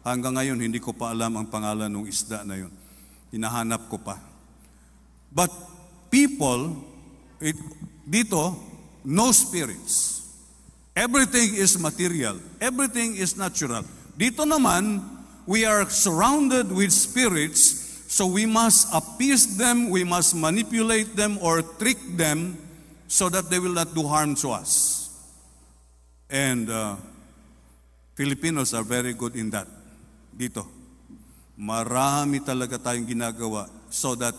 Hanggang 0.00 0.40
ngayon, 0.40 0.64
hindi 0.64 0.80
ko 0.80 0.96
pa 0.96 1.12
alam 1.12 1.36
ang 1.36 1.52
pangalan 1.52 1.92
ng 1.92 2.08
isda 2.08 2.48
na 2.48 2.56
yun. 2.56 2.72
Hinahanap 3.28 3.92
ko 3.92 4.00
pa. 4.00 4.16
But 5.28 5.52
people, 6.08 6.80
it, 7.36 7.58
dito, 8.08 8.56
no 9.04 9.28
spirits. 9.36 10.24
Everything 10.96 11.52
is 11.60 11.76
material. 11.76 12.40
Everything 12.64 13.20
is 13.20 13.36
natural. 13.36 13.84
Dito 14.16 14.48
naman, 14.48 15.04
we 15.44 15.68
are 15.68 15.84
surrounded 15.90 16.72
with 16.72 16.94
spirits, 16.94 17.83
so 18.14 18.28
we 18.28 18.46
must 18.46 18.86
appease 18.94 19.58
them, 19.58 19.90
we 19.90 20.04
must 20.04 20.36
manipulate 20.36 21.16
them 21.16 21.36
or 21.42 21.62
trick 21.62 21.98
them 22.14 22.56
so 23.08 23.28
that 23.28 23.50
they 23.50 23.58
will 23.58 23.72
not 23.72 23.92
do 23.92 24.06
harm 24.06 24.36
to 24.36 24.50
us. 24.50 25.10
And 26.30 26.70
uh, 26.70 26.94
Filipinos 28.14 28.72
are 28.72 28.84
very 28.84 29.14
good 29.14 29.34
in 29.34 29.50
that. 29.50 29.66
Dito. 30.30 30.64
Marami 31.58 32.38
talaga 32.38 32.78
tayong 32.78 33.02
ginagawa 33.02 33.68
so 33.90 34.14
that 34.14 34.38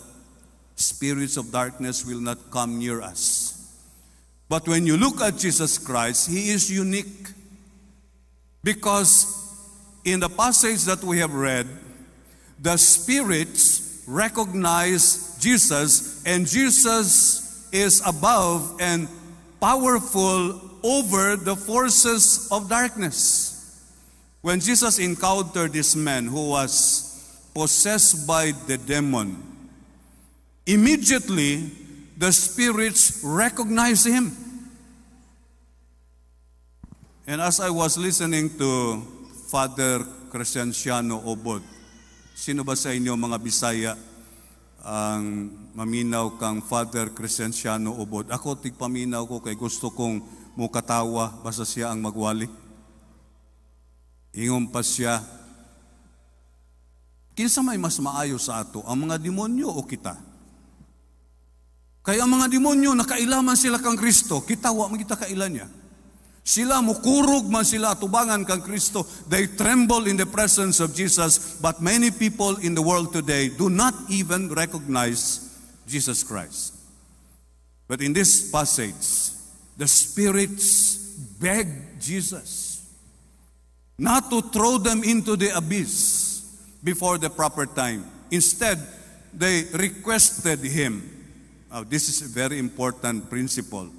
spirits 0.80 1.36
of 1.36 1.52
darkness 1.52 2.08
will 2.08 2.24
not 2.24 2.40
come 2.52 2.80
near 2.80 3.02
us. 3.02 3.60
But 4.48 4.70
when 4.70 4.88
you 4.88 4.96
look 4.96 5.20
at 5.20 5.36
Jesus 5.36 5.78
Christ, 5.78 6.32
He 6.32 6.48
is 6.48 6.72
unique. 6.72 7.28
Because 8.64 9.36
in 10.06 10.22
the 10.22 10.30
passage 10.30 10.88
that 10.88 11.04
we 11.04 11.20
have 11.20 11.36
read, 11.36 11.68
the 12.60 12.78
spirits 12.78 14.04
recognize 14.08 15.38
Jesus, 15.40 16.24
and 16.26 16.48
Jesus 16.48 17.68
is 17.72 18.02
above 18.06 18.78
and 18.80 19.08
powerful 19.60 20.62
over 20.84 21.36
the 21.36 21.56
forces 21.56 22.48
of 22.52 22.70
darkness. 22.70 23.52
When 24.42 24.60
Jesus 24.60 25.00
encountered 25.00 25.74
this 25.74 25.96
man 25.96 26.28
who 26.28 26.50
was 26.50 27.50
possessed 27.54 28.28
by 28.28 28.52
the 28.68 28.78
demon, 28.78 29.42
immediately 30.66 31.72
the 32.18 32.32
spirits 32.32 33.22
recognized 33.24 34.06
him. 34.08 34.32
And 37.28 37.42
as 37.42 37.60
I 37.60 37.72
was 37.72 37.98
listening 37.98 38.56
to 38.58 39.02
Father 39.50 40.06
Crescenciano 40.30 41.26
Obod, 41.26 41.64
sino 42.36 42.68
ba 42.68 42.76
sa 42.76 42.92
inyo 42.92 43.16
mga 43.16 43.38
Bisaya 43.40 43.94
ang 44.84 45.48
maminaw 45.72 46.36
kang 46.36 46.60
Father 46.60 47.16
Crescenciano 47.16 47.96
Obod? 47.96 48.28
Ako 48.28 48.60
tigpaminaw 48.60 49.24
ko 49.24 49.40
kay 49.40 49.56
gusto 49.56 49.88
kong 49.96 50.20
mukatawa 50.60 51.32
basta 51.40 51.64
siya 51.64 51.96
ang 51.96 52.04
magwali. 52.04 52.52
Ingon 54.36 54.68
pa 54.68 54.84
siya, 54.84 55.24
kinsa 57.40 57.64
may 57.64 57.80
mas 57.80 57.96
maayo 58.04 58.36
sa 58.36 58.60
ato, 58.68 58.84
ang 58.84 59.08
mga 59.08 59.16
demonyo 59.16 59.72
o 59.72 59.80
kita? 59.88 60.20
Kaya 62.04 62.28
ang 62.28 62.36
mga 62.36 62.52
demonyo, 62.52 62.92
nakailaman 63.00 63.56
sila 63.56 63.80
kang 63.80 63.96
Kristo, 63.96 64.44
kita 64.44 64.76
wa 64.76 64.92
man 64.92 65.00
kita 65.00 65.16
kailan 65.16 65.56
niya. 65.56 65.68
Sila 66.46 66.78
mukurog 66.78 67.50
man 67.50 67.66
sila 67.66 67.98
tubangan 67.98 68.46
kang 68.46 68.62
Kristo. 68.62 69.02
They 69.26 69.50
tremble 69.58 70.06
in 70.06 70.14
the 70.14 70.30
presence 70.30 70.78
of 70.78 70.94
Jesus, 70.94 71.58
but 71.58 71.82
many 71.82 72.14
people 72.14 72.62
in 72.62 72.78
the 72.78 72.86
world 72.86 73.10
today 73.10 73.50
do 73.50 73.66
not 73.66 73.98
even 74.14 74.54
recognize 74.54 75.42
Jesus 75.90 76.22
Christ. 76.22 76.78
But 77.90 78.06
in 78.06 78.14
this 78.14 78.52
passage, 78.54 79.34
the 79.74 79.90
spirits 79.90 81.02
beg 81.42 81.98
Jesus 81.98 82.86
not 83.98 84.30
to 84.30 84.46
throw 84.54 84.78
them 84.78 85.02
into 85.02 85.36
the 85.36 85.50
abyss 85.50 86.46
before 86.84 87.18
the 87.18 87.30
proper 87.34 87.66
time. 87.66 88.06
Instead, 88.30 88.78
they 89.34 89.66
requested 89.74 90.60
him. 90.60 91.02
Now, 91.72 91.84
this 91.84 92.06
is 92.08 92.22
a 92.22 92.30
very 92.30 92.60
important 92.60 93.30
principle. 93.32 93.90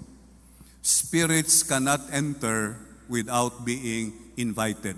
Spirits 0.87 1.67
cannot 1.67 1.99
enter 2.15 2.79
without 3.11 3.67
being 3.67 4.15
invited. 4.39 4.95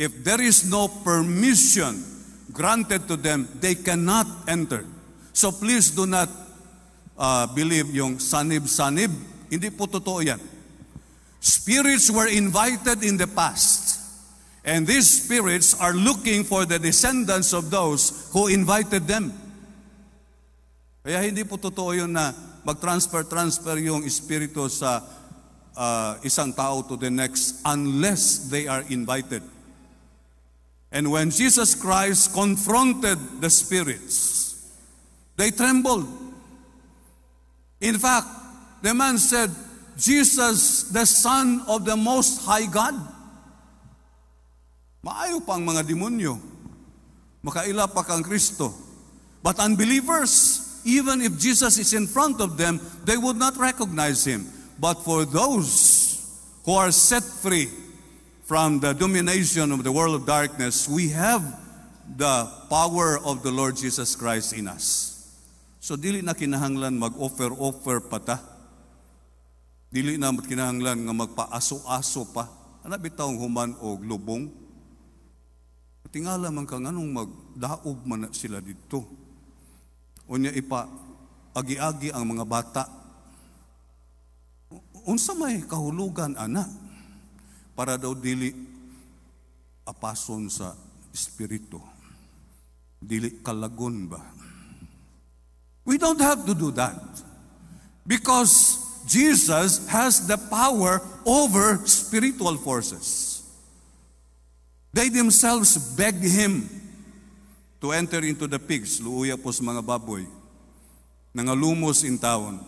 If 0.00 0.24
there 0.24 0.40
is 0.40 0.64
no 0.64 0.88
permission 0.88 2.00
granted 2.56 3.04
to 3.08 3.20
them, 3.20 3.44
they 3.60 3.76
cannot 3.76 4.24
enter. 4.48 4.88
So 5.36 5.52
please 5.52 5.92
do 5.92 6.08
not 6.08 6.32
uh, 7.20 7.52
believe 7.52 7.92
yung 7.92 8.16
sanib-sanib. 8.16 9.12
Hindi 9.52 9.68
po 9.76 9.84
totoo 9.92 10.24
yan. 10.24 10.40
Spirits 11.36 12.08
were 12.08 12.32
invited 12.32 13.04
in 13.04 13.20
the 13.20 13.28
past. 13.28 14.00
And 14.64 14.88
these 14.88 15.28
spirits 15.28 15.76
are 15.76 15.92
looking 15.92 16.48
for 16.48 16.64
the 16.64 16.80
descendants 16.80 17.52
of 17.52 17.68
those 17.68 18.32
who 18.32 18.48
invited 18.48 19.04
them. 19.04 19.36
Kaya 21.04 21.20
hindi 21.28 21.44
po 21.44 21.60
totoo 21.60 21.92
yun 21.92 22.16
na 22.16 22.32
mag-transfer-transfer 22.66 23.78
yung 23.78 24.02
espiritu 24.02 24.66
sa 24.66 24.98
uh, 25.78 26.18
isang 26.26 26.50
tao 26.50 26.82
to 26.82 26.98
the 26.98 27.06
next 27.06 27.62
unless 27.62 28.50
they 28.50 28.66
are 28.66 28.82
invited. 28.90 29.38
And 30.90 31.06
when 31.14 31.30
Jesus 31.30 31.78
Christ 31.78 32.34
confronted 32.34 33.38
the 33.38 33.46
spirits, 33.46 34.58
they 35.38 35.54
trembled. 35.54 36.10
In 37.78 38.02
fact, 38.02 38.26
the 38.82 38.90
man 38.90 39.22
said, 39.22 39.54
Jesus, 39.94 40.90
the 40.90 41.06
Son 41.06 41.62
of 41.70 41.86
the 41.86 41.94
Most 41.94 42.42
High 42.42 42.66
God. 42.66 42.98
Maayo 45.06 45.38
pa 45.38 45.54
ang 45.54 45.62
mga 45.62 45.86
demonyo. 45.86 46.34
Makaila 47.46 47.86
pa 47.86 48.02
kang 48.02 48.26
Kristo. 48.26 48.74
But 49.38 49.62
unbelievers, 49.62 50.65
even 50.86 51.18
if 51.20 51.34
Jesus 51.34 51.82
is 51.82 51.90
in 51.92 52.06
front 52.06 52.38
of 52.38 52.54
them, 52.54 52.78
they 53.02 53.18
would 53.18 53.34
not 53.34 53.58
recognize 53.58 54.22
him. 54.22 54.46
But 54.78 55.02
for 55.02 55.26
those 55.26 56.22
who 56.62 56.78
are 56.78 56.94
set 56.94 57.26
free 57.26 57.66
from 58.46 58.78
the 58.78 58.94
domination 58.94 59.74
of 59.74 59.82
the 59.82 59.90
world 59.90 60.14
of 60.14 60.24
darkness, 60.30 60.86
we 60.86 61.10
have 61.10 61.42
the 62.06 62.46
power 62.70 63.18
of 63.18 63.42
the 63.42 63.50
Lord 63.50 63.74
Jesus 63.74 64.14
Christ 64.14 64.54
in 64.54 64.70
us. 64.70 65.12
So 65.82 65.98
dili 65.98 66.22
na 66.22 66.38
kinahanglan 66.38 66.94
mag-offer-offer 66.94 68.06
pa 68.06 68.18
ta. 68.22 68.38
Dili 69.90 70.14
na 70.14 70.30
kinahanglan 70.30 71.02
nga 71.02 71.14
magpaaso-aso 71.14 72.30
pa. 72.30 72.46
Ana 72.86 72.94
bitawng 72.94 73.42
human 73.42 73.74
og 73.82 74.06
lubong. 74.06 74.54
Tingala 76.14 76.54
man 76.54 76.62
ka 76.62 76.78
nganong 76.78 77.10
magdaob 77.10 77.98
man 78.06 78.30
sila 78.30 78.62
dito. 78.62 79.25
Unya 80.26 80.50
ipa 80.50 80.90
agi-agi 81.54 82.10
ang 82.10 82.26
mga 82.26 82.44
bata. 82.44 82.84
Unsa 85.06 85.38
may 85.38 85.62
kahulugan 85.62 86.34
ana 86.34 86.66
para 87.78 87.94
daw 87.94 88.10
dili 88.10 88.50
apason 89.86 90.50
sa 90.50 90.74
espiritu. 91.14 91.78
Dili 92.98 93.38
kalagun 93.38 94.10
ba? 94.10 94.20
We 95.86 95.94
don't 95.96 96.18
have 96.18 96.42
to 96.50 96.54
do 96.58 96.74
that. 96.74 96.98
Because 98.02 98.82
Jesus 99.06 99.86
has 99.86 100.26
the 100.26 100.34
power 100.34 100.98
over 101.22 101.78
spiritual 101.86 102.58
forces. 102.58 103.46
They 104.90 105.08
themselves 105.08 105.78
begged 105.94 106.26
him 106.26 106.66
to 107.80 107.92
enter 107.92 108.24
into 108.24 108.46
the 108.48 108.58
pigs, 108.58 109.00
luuya 109.00 109.36
po 109.36 109.52
sa 109.52 109.62
mga 109.62 109.84
baboy, 109.84 110.24
nangalumos 111.36 112.04
in 112.04 112.16
town. 112.16 112.60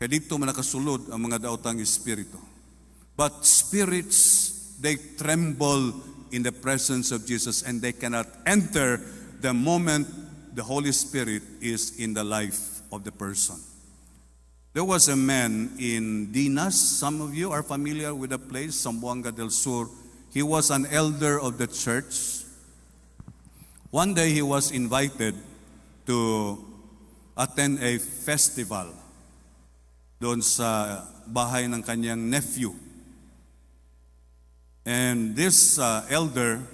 Kaya 0.00 0.18
dito 0.18 0.34
man 0.34 0.50
nakasulod 0.50 1.12
ang 1.12 1.20
mga 1.22 1.46
daotang 1.46 1.78
espiritu. 1.78 2.40
But 3.14 3.44
spirits, 3.44 4.74
they 4.80 4.96
tremble 4.96 5.94
in 6.32 6.42
the 6.42 6.50
presence 6.50 7.12
of 7.12 7.28
Jesus 7.28 7.62
and 7.62 7.78
they 7.78 7.92
cannot 7.92 8.26
enter 8.48 8.98
the 9.38 9.52
moment 9.52 10.08
the 10.56 10.64
Holy 10.64 10.92
Spirit 10.92 11.42
is 11.60 12.00
in 12.00 12.14
the 12.14 12.24
life 12.24 12.80
of 12.90 13.04
the 13.04 13.12
person. 13.12 13.56
There 14.72 14.84
was 14.84 15.08
a 15.08 15.16
man 15.16 15.76
in 15.78 16.32
Dinas. 16.32 16.72
Some 16.72 17.20
of 17.20 17.34
you 17.34 17.52
are 17.52 17.62
familiar 17.62 18.14
with 18.14 18.30
the 18.30 18.38
place, 18.38 18.72
Zamboanga 18.86 19.34
del 19.34 19.50
Sur. 19.50 19.86
He 20.32 20.42
was 20.42 20.70
an 20.70 20.86
elder 20.86 21.38
of 21.38 21.58
the 21.58 21.66
church. 21.66 22.41
One 23.92 24.16
day 24.16 24.32
he 24.32 24.40
was 24.40 24.72
invited 24.72 25.36
to 26.08 26.56
attend 27.36 27.76
a 27.84 28.00
festival 28.00 28.88
doon 30.16 30.40
sa 30.40 31.04
bahay 31.28 31.68
ng 31.68 31.84
kanyang 31.84 32.16
nephew. 32.16 32.72
And 34.88 35.36
this 35.36 35.76
uh, 35.76 36.08
elder 36.08 36.64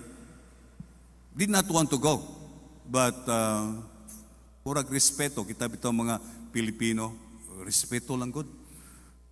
did 1.35 1.51
not 1.51 1.67
want 1.67 1.91
to 1.91 1.99
go. 1.99 2.23
But 2.87 3.19
uh, 3.27 3.83
purag 4.63 4.87
respeto, 4.87 5.43
kita 5.43 5.67
bitaw 5.67 5.91
mga 5.91 6.23
Pilipino, 6.55 7.19
respeto 7.67 8.15
lang 8.15 8.31
gud. 8.31 8.47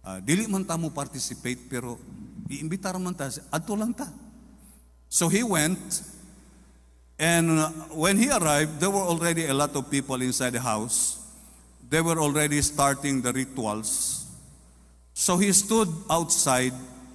Uh, 0.03 0.19
dili 0.27 0.51
man 0.51 0.67
ta 0.67 0.75
mo 0.75 0.91
participate 0.91 1.71
pero 1.71 2.03
iimbitar 2.51 2.99
man 2.99 3.15
ta, 3.15 3.31
adto 3.31 3.79
lang 3.79 3.95
ta. 3.95 4.11
So 5.07 5.31
he 5.31 5.47
went 5.47 6.16
and 7.19 7.59
uh, 7.59 7.69
when 7.97 8.19
he 8.19 8.31
arrived, 8.31 8.81
there 8.81 8.91
were 8.91 9.07
already 9.07 9.47
a 9.47 9.55
lot 9.55 9.75
of 9.75 9.91
people 9.91 10.21
inside 10.21 10.51
the 10.51 10.61
house. 10.61 11.23
They 11.89 12.01
were 12.01 12.19
already 12.19 12.61
starting 12.63 13.23
the 13.23 13.33
rituals. 13.33 14.27
So 15.15 15.39
he 15.39 15.53
stood 15.53 15.89
outside 16.11 16.73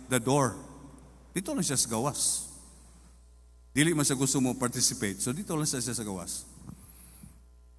the 0.10 0.20
door. 0.20 0.56
Dito 1.36 1.54
lang 1.54 1.62
siya 1.62 1.78
sa 1.78 1.88
gawas. 1.88 2.50
Dili 3.72 3.94
man 3.94 4.04
siya 4.04 4.18
gusto 4.18 4.42
mo 4.42 4.58
participate. 4.58 5.22
So 5.22 5.32
dito 5.32 5.54
lang 5.56 5.70
siya 5.70 5.80
sa 5.80 6.04
gawas. 6.04 6.44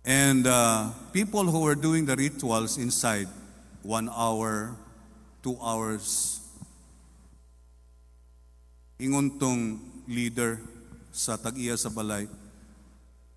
And 0.04 0.46
uh, 0.46 0.90
people 1.12 1.44
who 1.44 1.60
were 1.62 1.74
doing 1.74 2.06
the 2.06 2.16
rituals 2.16 2.78
inside, 2.78 3.28
one 3.82 4.10
hour, 4.10 4.74
two 5.42 5.58
hours, 5.62 6.38
ingon 8.98 9.38
tong 9.38 9.82
leader 10.06 10.58
sa 11.12 11.36
tag-iya 11.36 11.76
sa 11.76 11.92
balay, 11.92 12.24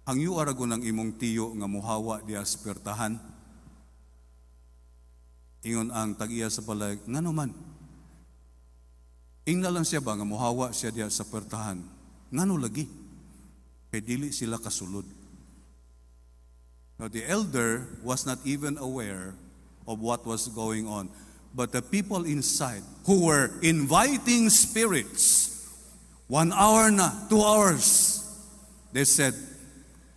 ang 0.08 0.18
yu 0.18 0.40
arago 0.40 0.64
ng 0.64 0.82
imong 0.82 1.20
tiyo 1.20 1.52
nga 1.60 1.68
muhawa 1.68 2.24
di 2.24 2.34
aspertahan. 2.34 3.20
Ingon 5.66 5.92
ang 5.92 6.16
tag-iya 6.16 6.48
sa 6.48 6.64
balay, 6.64 6.98
nga 7.04 7.20
naman, 7.20 7.52
Ingna 9.46 9.70
lang 9.70 9.86
siya 9.86 10.02
ba 10.02 10.18
nga 10.18 10.26
muhawa 10.26 10.74
siya 10.74 10.90
diya 10.90 11.06
sa 11.14 11.22
pertahan. 11.22 11.78
Ngano 12.34 12.58
lagi? 12.58 12.90
Kay 13.94 14.02
dili 14.02 14.34
sila 14.34 14.58
kasulod. 14.58 15.06
Now, 16.98 17.14
the 17.14 17.22
elder 17.30 17.86
was 18.02 18.26
not 18.26 18.42
even 18.42 18.82
aware 18.82 19.38
of 19.86 20.02
what 20.02 20.26
was 20.26 20.50
going 20.50 20.90
on. 20.90 21.14
But 21.54 21.78
the 21.78 21.86
people 21.86 22.26
inside 22.26 22.82
who 23.06 23.30
were 23.30 23.54
inviting 23.62 24.50
spirits, 24.50 25.54
one 26.28 26.52
hour 26.54 26.90
na, 26.92 27.12
two 27.30 27.42
hours, 27.42 28.22
they 28.92 29.04
said, 29.04 29.34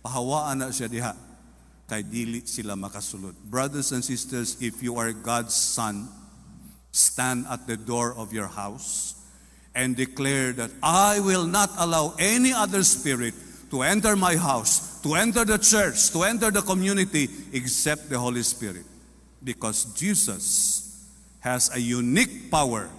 pahawaan 0.03 0.57
na 0.57 0.65
siya 0.73 0.87
diha, 0.89 1.15
kay 1.87 2.03
dili 2.03 2.47
sila 2.47 2.73
makasulod. 2.73 3.35
Brothers 3.45 3.91
and 3.91 4.03
sisters, 4.03 4.57
if 4.61 4.81
you 4.81 4.95
are 4.97 5.13
God's 5.13 5.55
son, 5.55 6.09
stand 6.91 7.45
at 7.49 7.67
the 7.67 7.77
door 7.77 8.13
of 8.17 8.33
your 8.33 8.47
house 8.47 9.15
and 9.75 9.95
declare 9.95 10.51
that 10.53 10.71
I 10.81 11.19
will 11.19 11.45
not 11.45 11.69
allow 11.77 12.15
any 12.17 12.53
other 12.53 12.83
spirit 12.83 13.33
to 13.69 13.83
enter 13.83 14.15
my 14.15 14.35
house, 14.35 14.99
to 15.01 15.13
enter 15.13 15.45
the 15.45 15.57
church, 15.57 16.09
to 16.11 16.23
enter 16.23 16.49
the 16.49 16.61
community, 16.61 17.29
except 17.53 18.09
the 18.09 18.17
Holy 18.17 18.41
Spirit. 18.41 18.85
Because 19.43 19.85
Jesus 19.93 21.07
has 21.39 21.73
a 21.73 21.79
unique 21.79 22.49
power 22.49 22.89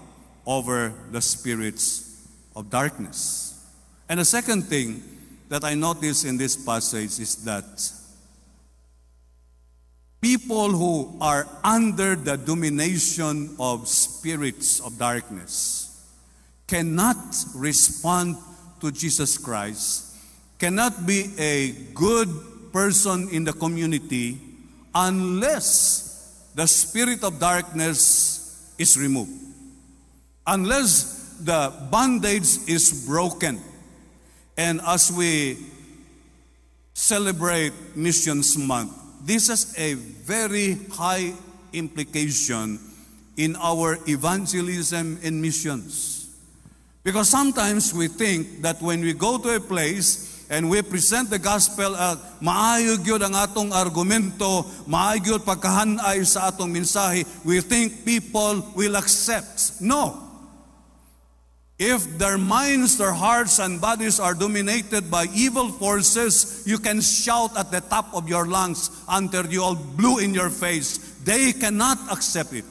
over 0.46 0.94
the 1.10 1.20
spirits 1.20 2.09
of 2.56 2.70
darkness. 2.70 3.64
And 4.08 4.20
the 4.20 4.24
second 4.24 4.62
thing 4.62 5.02
that 5.48 5.64
I 5.64 5.74
notice 5.74 6.24
in 6.24 6.36
this 6.36 6.56
passage 6.56 7.18
is 7.18 7.44
that 7.44 7.64
people 10.20 10.70
who 10.70 11.16
are 11.20 11.46
under 11.64 12.16
the 12.16 12.36
domination 12.36 13.56
of 13.58 13.88
spirits 13.88 14.80
of 14.80 14.98
darkness 14.98 15.86
cannot 16.66 17.16
respond 17.54 18.36
to 18.80 18.92
Jesus 18.92 19.38
Christ 19.38 20.10
cannot 20.58 21.06
be 21.06 21.32
a 21.38 21.72
good 21.94 22.28
person 22.72 23.28
in 23.32 23.44
the 23.44 23.52
community 23.52 24.38
unless 24.94 26.50
the 26.54 26.66
spirit 26.66 27.24
of 27.24 27.40
darkness 27.40 28.74
is 28.78 28.96
removed. 28.98 29.32
Unless 30.46 31.19
the 31.44 31.72
bondage 31.90 32.68
is 32.68 33.06
broken. 33.06 33.60
And 34.56 34.80
as 34.86 35.10
we 35.10 35.58
celebrate 36.92 37.72
Missions 37.96 38.58
Month, 38.58 38.92
this 39.24 39.48
is 39.48 39.74
a 39.78 39.94
very 39.94 40.76
high 40.92 41.32
implication 41.72 42.78
in 43.36 43.56
our 43.56 43.98
evangelism 44.06 45.18
and 45.22 45.40
missions. 45.40 46.28
Because 47.02 47.30
sometimes 47.30 47.94
we 47.94 48.08
think 48.08 48.60
that 48.60 48.82
when 48.82 49.00
we 49.00 49.14
go 49.14 49.38
to 49.38 49.56
a 49.56 49.60
place 49.60 50.44
and 50.50 50.68
we 50.68 50.82
present 50.82 51.30
the 51.30 51.38
gospel 51.38 51.94
uh, 51.96 52.16
maayo 52.44 53.00
gyud 53.00 53.24
ang 53.24 53.32
atong 53.32 53.72
argumento, 53.72 54.68
maayo 54.84 55.24
gyud 55.24 55.42
pagkahanay 55.48 56.20
sa 56.26 56.52
atong 56.52 56.68
mensahe, 56.68 57.24
we 57.48 57.64
think 57.64 58.04
people 58.04 58.60
will 58.76 59.00
accept. 59.00 59.80
No. 59.80 60.29
If 61.80 62.18
their 62.18 62.36
minds, 62.36 62.98
their 62.98 63.12
hearts, 63.12 63.58
and 63.58 63.80
bodies 63.80 64.20
are 64.20 64.34
dominated 64.34 65.10
by 65.10 65.28
evil 65.32 65.70
forces, 65.70 66.62
you 66.66 66.76
can 66.76 67.00
shout 67.00 67.56
at 67.56 67.70
the 67.72 67.80
top 67.80 68.12
of 68.12 68.28
your 68.28 68.46
lungs 68.46 68.90
until 69.08 69.46
you 69.46 69.62
all 69.62 69.76
blue 69.76 70.18
in 70.18 70.34
your 70.34 70.50
face. 70.50 70.98
They 71.24 71.54
cannot 71.54 71.96
accept 72.12 72.52
it. 72.52 72.68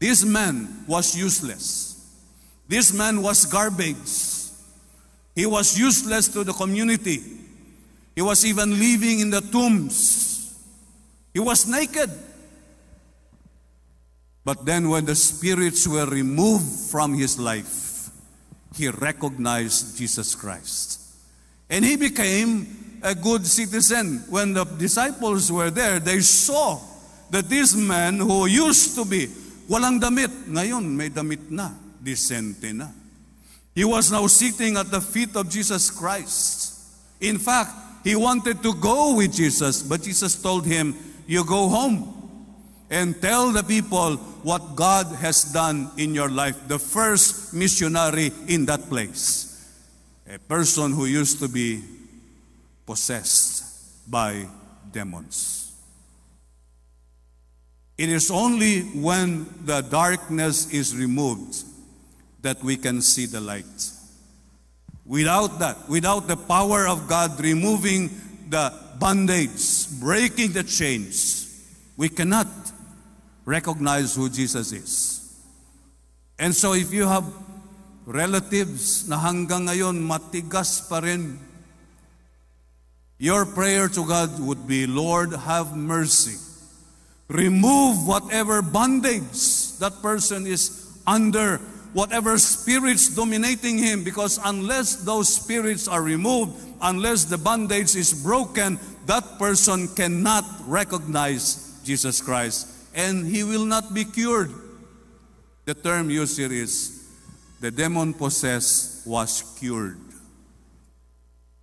This 0.00 0.24
man 0.24 0.84
was 0.88 1.16
useless. 1.16 1.94
This 2.66 2.92
man 2.92 3.22
was 3.22 3.46
garbage. 3.46 4.50
He 5.36 5.46
was 5.46 5.78
useless 5.78 6.26
to 6.34 6.42
the 6.42 6.52
community. 6.52 7.22
He 8.16 8.22
was 8.22 8.44
even 8.44 8.80
living 8.80 9.20
in 9.20 9.30
the 9.30 9.40
tombs. 9.40 10.58
He 11.32 11.38
was 11.38 11.68
naked. 11.68 12.10
But 14.44 14.66
then, 14.66 14.90
when 14.90 15.06
the 15.06 15.14
spirits 15.14 15.88
were 15.88 16.04
removed 16.04 16.90
from 16.90 17.14
his 17.14 17.38
life, 17.38 18.10
he 18.76 18.88
recognized 18.88 19.96
Jesus 19.96 20.34
Christ. 20.34 21.00
And 21.70 21.84
he 21.84 21.96
became 21.96 23.00
a 23.02 23.14
good 23.14 23.46
citizen. 23.46 24.22
When 24.28 24.52
the 24.52 24.64
disciples 24.64 25.50
were 25.50 25.70
there, 25.70 25.98
they 25.98 26.20
saw 26.20 26.78
that 27.30 27.48
this 27.48 27.74
man 27.74 28.18
who 28.18 28.46
used 28.46 28.94
to 28.96 29.04
be 29.04 29.28
walang 29.68 30.00
damit, 30.00 30.30
ngayon 30.46 30.84
may 30.84 31.08
damit 31.08 31.50
na, 31.50 31.70
disente 32.02 32.74
na. 32.74 32.88
He 33.74 33.84
was 33.84 34.12
now 34.12 34.26
sitting 34.26 34.76
at 34.76 34.90
the 34.90 35.00
feet 35.00 35.34
of 35.34 35.48
Jesus 35.48 35.90
Christ. 35.90 36.78
In 37.20 37.38
fact, 37.38 37.72
he 38.04 38.14
wanted 38.14 38.62
to 38.62 38.74
go 38.74 39.16
with 39.16 39.32
Jesus, 39.32 39.82
but 39.82 40.02
Jesus 40.02 40.36
told 40.36 40.66
him, 40.66 40.94
You 41.26 41.44
go 41.44 41.68
home 41.68 42.13
and 42.94 43.20
tell 43.20 43.50
the 43.50 43.64
people 43.64 44.16
what 44.46 44.76
God 44.76 45.06
has 45.16 45.42
done 45.42 45.90
in 45.96 46.14
your 46.14 46.28
life. 46.28 46.68
The 46.68 46.78
first 46.78 47.52
missionary 47.52 48.30
in 48.46 48.66
that 48.66 48.88
place. 48.88 49.50
A 50.30 50.38
person 50.38 50.92
who 50.92 51.06
used 51.06 51.40
to 51.40 51.48
be 51.48 51.82
possessed 52.86 54.08
by 54.08 54.46
demons. 54.92 55.72
It 57.98 58.10
is 58.10 58.30
only 58.30 58.82
when 58.82 59.46
the 59.64 59.80
darkness 59.80 60.72
is 60.72 60.96
removed 60.96 61.64
that 62.42 62.62
we 62.62 62.76
can 62.76 63.02
see 63.02 63.26
the 63.26 63.40
light. 63.40 63.90
Without 65.04 65.58
that, 65.58 65.88
without 65.88 66.28
the 66.28 66.36
power 66.36 66.86
of 66.86 67.08
God 67.08 67.40
removing 67.40 68.10
the 68.48 68.72
bondage, 69.00 69.88
breaking 69.98 70.52
the 70.52 70.62
chains, 70.62 71.40
we 71.96 72.08
cannot 72.08 72.46
recognize 73.44 74.14
who 74.14 74.28
Jesus 74.28 74.72
is. 74.72 75.20
And 76.38 76.54
so 76.54 76.72
if 76.72 76.92
you 76.92 77.06
have 77.06 77.24
relatives 78.04 79.08
na 79.08 79.20
hanggang 79.20 79.68
ngayon 79.68 80.00
matigas 80.00 80.88
pa 80.88 80.98
rin, 81.00 81.38
your 83.18 83.46
prayer 83.46 83.88
to 83.88 84.02
God 84.04 84.36
would 84.42 84.66
be, 84.66 84.86
Lord, 84.86 85.32
have 85.32 85.76
mercy. 85.76 86.36
Remove 87.28 88.04
whatever 88.04 88.60
bondage 88.60 89.78
that 89.78 90.02
person 90.02 90.46
is 90.46 90.90
under, 91.06 91.56
whatever 91.94 92.36
spirits 92.36 93.14
dominating 93.14 93.78
him, 93.78 94.04
because 94.04 94.36
unless 94.44 94.96
those 95.06 95.30
spirits 95.30 95.86
are 95.88 96.02
removed, 96.02 96.52
unless 96.82 97.24
the 97.24 97.38
bondage 97.38 97.94
is 97.94 98.12
broken, 98.12 98.78
that 99.06 99.38
person 99.38 99.88
cannot 99.94 100.44
recognize 100.66 101.80
Jesus 101.84 102.20
Christ 102.20 102.73
and 102.94 103.26
he 103.26 103.42
will 103.42 103.64
not 103.64 103.92
be 103.92 104.04
cured. 104.04 104.50
The 105.64 105.74
term 105.74 106.10
used 106.10 106.38
here 106.38 106.52
is 106.52 107.08
the 107.60 107.70
demon 107.70 108.14
possessed 108.14 109.06
was 109.06 109.56
cured. 109.58 109.98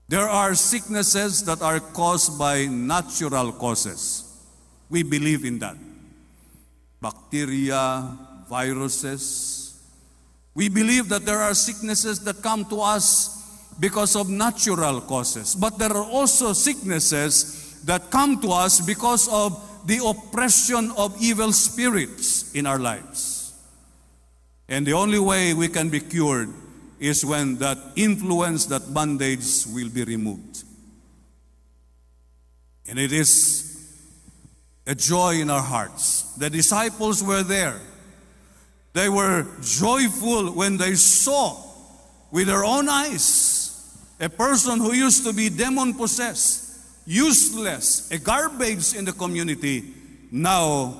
There 0.07 0.27
are 0.27 0.55
sicknesses 0.55 1.43
that 1.45 1.61
are 1.61 1.79
caused 1.79 2.37
by 2.37 2.65
natural 2.65 3.53
causes. 3.53 4.27
We 4.89 5.03
believe 5.03 5.45
in 5.45 5.59
that. 5.59 5.77
Bacteria, 6.99 8.17
viruses. 8.49 9.81
We 10.53 10.67
believe 10.67 11.07
that 11.09 11.25
there 11.25 11.37
are 11.37 11.53
sicknesses 11.53 12.19
that 12.25 12.41
come 12.43 12.65
to 12.65 12.81
us 12.81 13.39
because 13.79 14.17
of 14.17 14.29
natural 14.29 14.99
causes. 14.99 15.55
But 15.55 15.79
there 15.79 15.95
are 15.95 16.03
also 16.03 16.51
sicknesses 16.51 17.81
that 17.85 18.11
come 18.11 18.41
to 18.41 18.49
us 18.51 18.81
because 18.81 19.29
of 19.29 19.70
the 19.85 20.01
oppression 20.05 20.91
of 20.97 21.15
evil 21.21 21.51
spirits 21.51 22.53
in 22.53 22.65
our 22.65 22.79
lives. 22.79 23.53
And 24.67 24.85
the 24.85 24.93
only 24.93 25.19
way 25.19 25.53
we 25.53 25.67
can 25.67 25.89
be 25.89 25.99
cured 25.99 26.49
is 26.99 27.25
when 27.25 27.57
that 27.57 27.77
influence, 27.95 28.67
that 28.67 28.93
bondage 28.93 29.65
will 29.73 29.89
be 29.89 30.03
removed. 30.03 30.63
And 32.87 32.99
it 32.99 33.11
is 33.11 33.67
a 34.85 34.95
joy 34.95 35.41
in 35.41 35.49
our 35.49 35.61
hearts. 35.61 36.33
The 36.35 36.49
disciples 36.49 37.23
were 37.23 37.43
there. 37.43 37.79
They 38.93 39.09
were 39.09 39.47
joyful 39.61 40.51
when 40.51 40.77
they 40.77 40.95
saw 40.95 41.57
with 42.31 42.47
their 42.47 42.63
own 42.63 42.89
eyes 42.89 43.61
a 44.19 44.29
person 44.29 44.79
who 44.79 44.93
used 44.93 45.25
to 45.25 45.33
be 45.33 45.49
demon 45.49 45.93
possessed 45.95 46.60
useless, 47.05 48.09
a 48.11 48.17
garbage 48.17 48.93
in 48.95 49.05
the 49.05 49.13
community, 49.13 49.93
now 50.31 50.95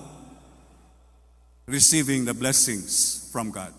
receiving 1.66 2.26
the 2.26 2.34
blessings 2.34 3.30
from 3.32 3.52
God. 3.52 3.74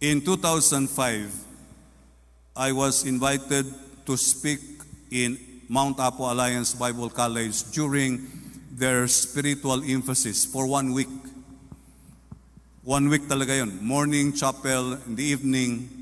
In 0.00 0.20
2005, 0.20 1.44
I 2.56 2.72
was 2.72 3.04
invited 3.04 3.66
to 4.06 4.16
speak 4.16 4.60
in 5.10 5.38
Mount 5.68 6.00
Apo 6.00 6.32
Alliance 6.32 6.74
Bible 6.74 7.10
College 7.10 7.70
during 7.70 8.26
their 8.72 9.06
spiritual 9.06 9.84
emphasis 9.84 10.44
for 10.44 10.66
one 10.66 10.92
week. 10.92 11.08
One 12.82 13.08
week 13.08 13.28
talaga 13.28 13.58
yun. 13.58 13.78
Morning 13.84 14.32
chapel, 14.32 14.94
in 15.06 15.14
the 15.14 15.22
evening, 15.22 15.99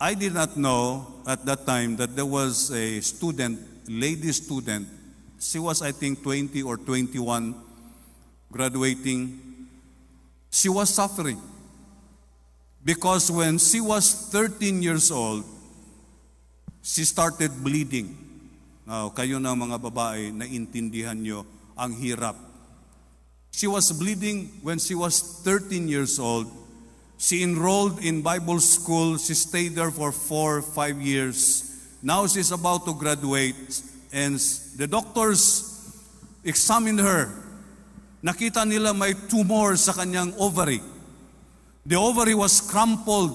I 0.00 0.14
did 0.14 0.34
not 0.34 0.56
know 0.56 1.06
at 1.26 1.44
that 1.46 1.66
time 1.66 1.96
that 1.96 2.14
there 2.14 2.26
was 2.26 2.70
a 2.70 3.00
student, 3.00 3.58
lady 3.90 4.30
student. 4.30 4.86
She 5.40 5.58
was, 5.58 5.82
I 5.82 5.90
think, 5.90 6.22
20 6.22 6.62
or 6.62 6.76
21, 6.76 7.54
graduating. 8.52 9.66
She 10.50 10.68
was 10.68 10.94
suffering 10.94 11.42
because 12.84 13.30
when 13.30 13.58
she 13.58 13.80
was 13.80 14.30
13 14.30 14.82
years 14.82 15.10
old, 15.10 15.42
she 16.80 17.02
started 17.02 17.50
bleeding. 17.58 18.14
Now, 18.86 19.10
kayo 19.10 19.42
na 19.42 19.52
mga 19.58 19.82
babae, 19.82 20.30
naintindihan 20.30 21.18
nyo 21.18 21.42
ang 21.74 21.92
hirap. 21.98 22.38
She 23.50 23.66
was 23.66 23.90
bleeding 23.90 24.62
when 24.62 24.78
she 24.78 24.94
was 24.94 25.42
13 25.42 25.90
years 25.90 26.22
old 26.22 26.46
She 27.18 27.42
enrolled 27.42 27.98
in 27.98 28.22
Bible 28.22 28.60
school. 28.60 29.18
She 29.18 29.34
stayed 29.34 29.74
there 29.74 29.90
for 29.90 30.12
four, 30.12 30.62
five 30.62 31.02
years. 31.02 31.66
Now 32.00 32.26
she's 32.30 32.52
about 32.54 32.86
to 32.86 32.94
graduate, 32.94 33.82
and 34.14 34.38
the 34.78 34.86
doctors 34.86 35.66
examined 36.46 37.00
her. 37.00 37.34
Nakita 38.22 38.62
nila 38.62 38.94
may 38.94 39.18
tumor 39.26 39.74
sa 39.74 39.92
kanyang 39.92 40.30
ovary. 40.38 40.78
The 41.82 41.98
ovary 41.98 42.38
was 42.38 42.62
crumpled. 42.62 43.34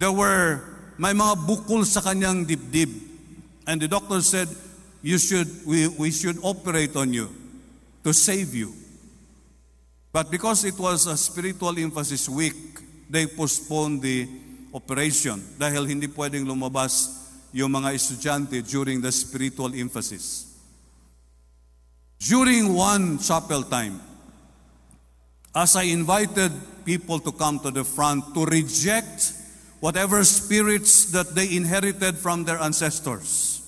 There 0.00 0.12
were 0.12 0.64
may 0.96 1.12
mga 1.12 1.36
bukol 1.48 1.84
sa 1.84 2.00
kanyang 2.00 2.48
dibdib. 2.48 2.92
And 3.68 3.80
the 3.80 3.88
doctor 3.88 4.20
said, 4.20 4.48
you 5.00 5.16
should, 5.16 5.48
we, 5.64 5.88
we 5.88 6.10
should 6.10 6.36
operate 6.42 6.96
on 6.96 7.12
you 7.12 7.28
to 8.04 8.12
save 8.12 8.54
you. 8.54 8.72
But 10.12 10.30
because 10.30 10.64
it 10.64 10.78
was 10.78 11.06
a 11.06 11.16
spiritual 11.16 11.78
emphasis 11.78 12.28
week, 12.28 12.80
they 13.08 13.26
postponed 13.26 14.02
the 14.02 14.26
operation 14.74 15.42
dahil 15.58 15.86
hindi 15.86 16.06
pwedeng 16.10 16.46
lumabas 16.46 17.18
yung 17.50 17.70
mga 17.74 17.94
estudyante 17.94 18.62
during 18.62 19.02
the 19.02 19.10
spiritual 19.10 19.74
emphasis. 19.74 20.50
During 22.18 22.74
one 22.74 23.18
chapel 23.18 23.62
time, 23.66 23.98
as 25.54 25.74
I 25.74 25.90
invited 25.90 26.52
people 26.84 27.18
to 27.18 27.32
come 27.32 27.58
to 27.60 27.70
the 27.70 27.82
front 27.82 28.34
to 28.34 28.46
reject 28.46 29.34
whatever 29.80 30.22
spirits 30.22 31.10
that 31.10 31.34
they 31.34 31.56
inherited 31.56 32.18
from 32.18 32.44
their 32.44 32.58
ancestors, 32.58 33.62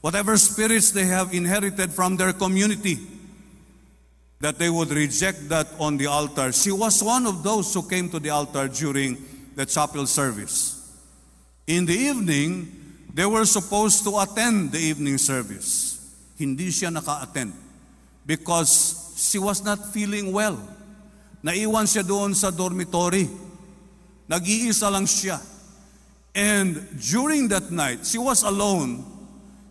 whatever 0.00 0.36
spirits 0.36 0.92
they 0.92 1.04
have 1.04 1.34
inherited 1.34 1.92
from 1.92 2.16
their 2.16 2.32
community, 2.32 3.15
that 4.40 4.58
they 4.58 4.68
would 4.68 4.90
reject 4.90 5.48
that 5.48 5.66
on 5.78 5.96
the 5.96 6.06
altar. 6.06 6.52
She 6.52 6.70
was 6.70 7.02
one 7.02 7.26
of 7.26 7.42
those 7.42 7.72
who 7.72 7.82
came 7.88 8.10
to 8.10 8.18
the 8.20 8.30
altar 8.30 8.68
during 8.68 9.16
the 9.54 9.64
chapel 9.64 10.06
service. 10.06 10.76
In 11.66 11.86
the 11.86 11.94
evening, 11.94 12.70
they 13.12 13.24
were 13.24 13.46
supposed 13.46 14.04
to 14.04 14.18
attend 14.18 14.72
the 14.72 14.78
evening 14.78 15.16
service. 15.18 15.96
Hindi 16.38 16.68
siya 16.68 16.92
naka-attend 16.92 17.52
because 18.26 19.14
she 19.16 19.38
was 19.38 19.64
not 19.64 19.80
feeling 19.88 20.32
well. 20.32 20.60
Naiwan 21.42 21.86
siya 21.86 22.06
doon 22.06 22.34
sa 22.34 22.50
dormitory. 22.50 23.30
Nag-iisa 24.28 24.92
lang 24.92 25.08
siya. 25.08 25.40
And 26.36 26.84
during 27.00 27.48
that 27.48 27.72
night, 27.72 28.04
she 28.04 28.18
was 28.18 28.42
alone. 28.42 29.00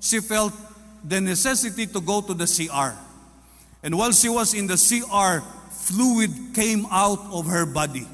She 0.02 0.20
felt 0.20 0.54
the 1.06 1.22
necessity 1.22 1.86
to 1.86 2.02
go 2.02 2.22
to 2.22 2.34
the 2.34 2.50
CR. 2.50 3.05
And 3.86 3.94
while 3.94 4.10
she 4.10 4.34
was 4.34 4.58
in 4.58 4.66
the 4.66 4.82
CR, 4.82 5.46
fluid 5.70 6.58
came 6.58 6.90
out 6.90 7.22
of 7.30 7.46
her 7.46 7.70
body. 7.70 8.10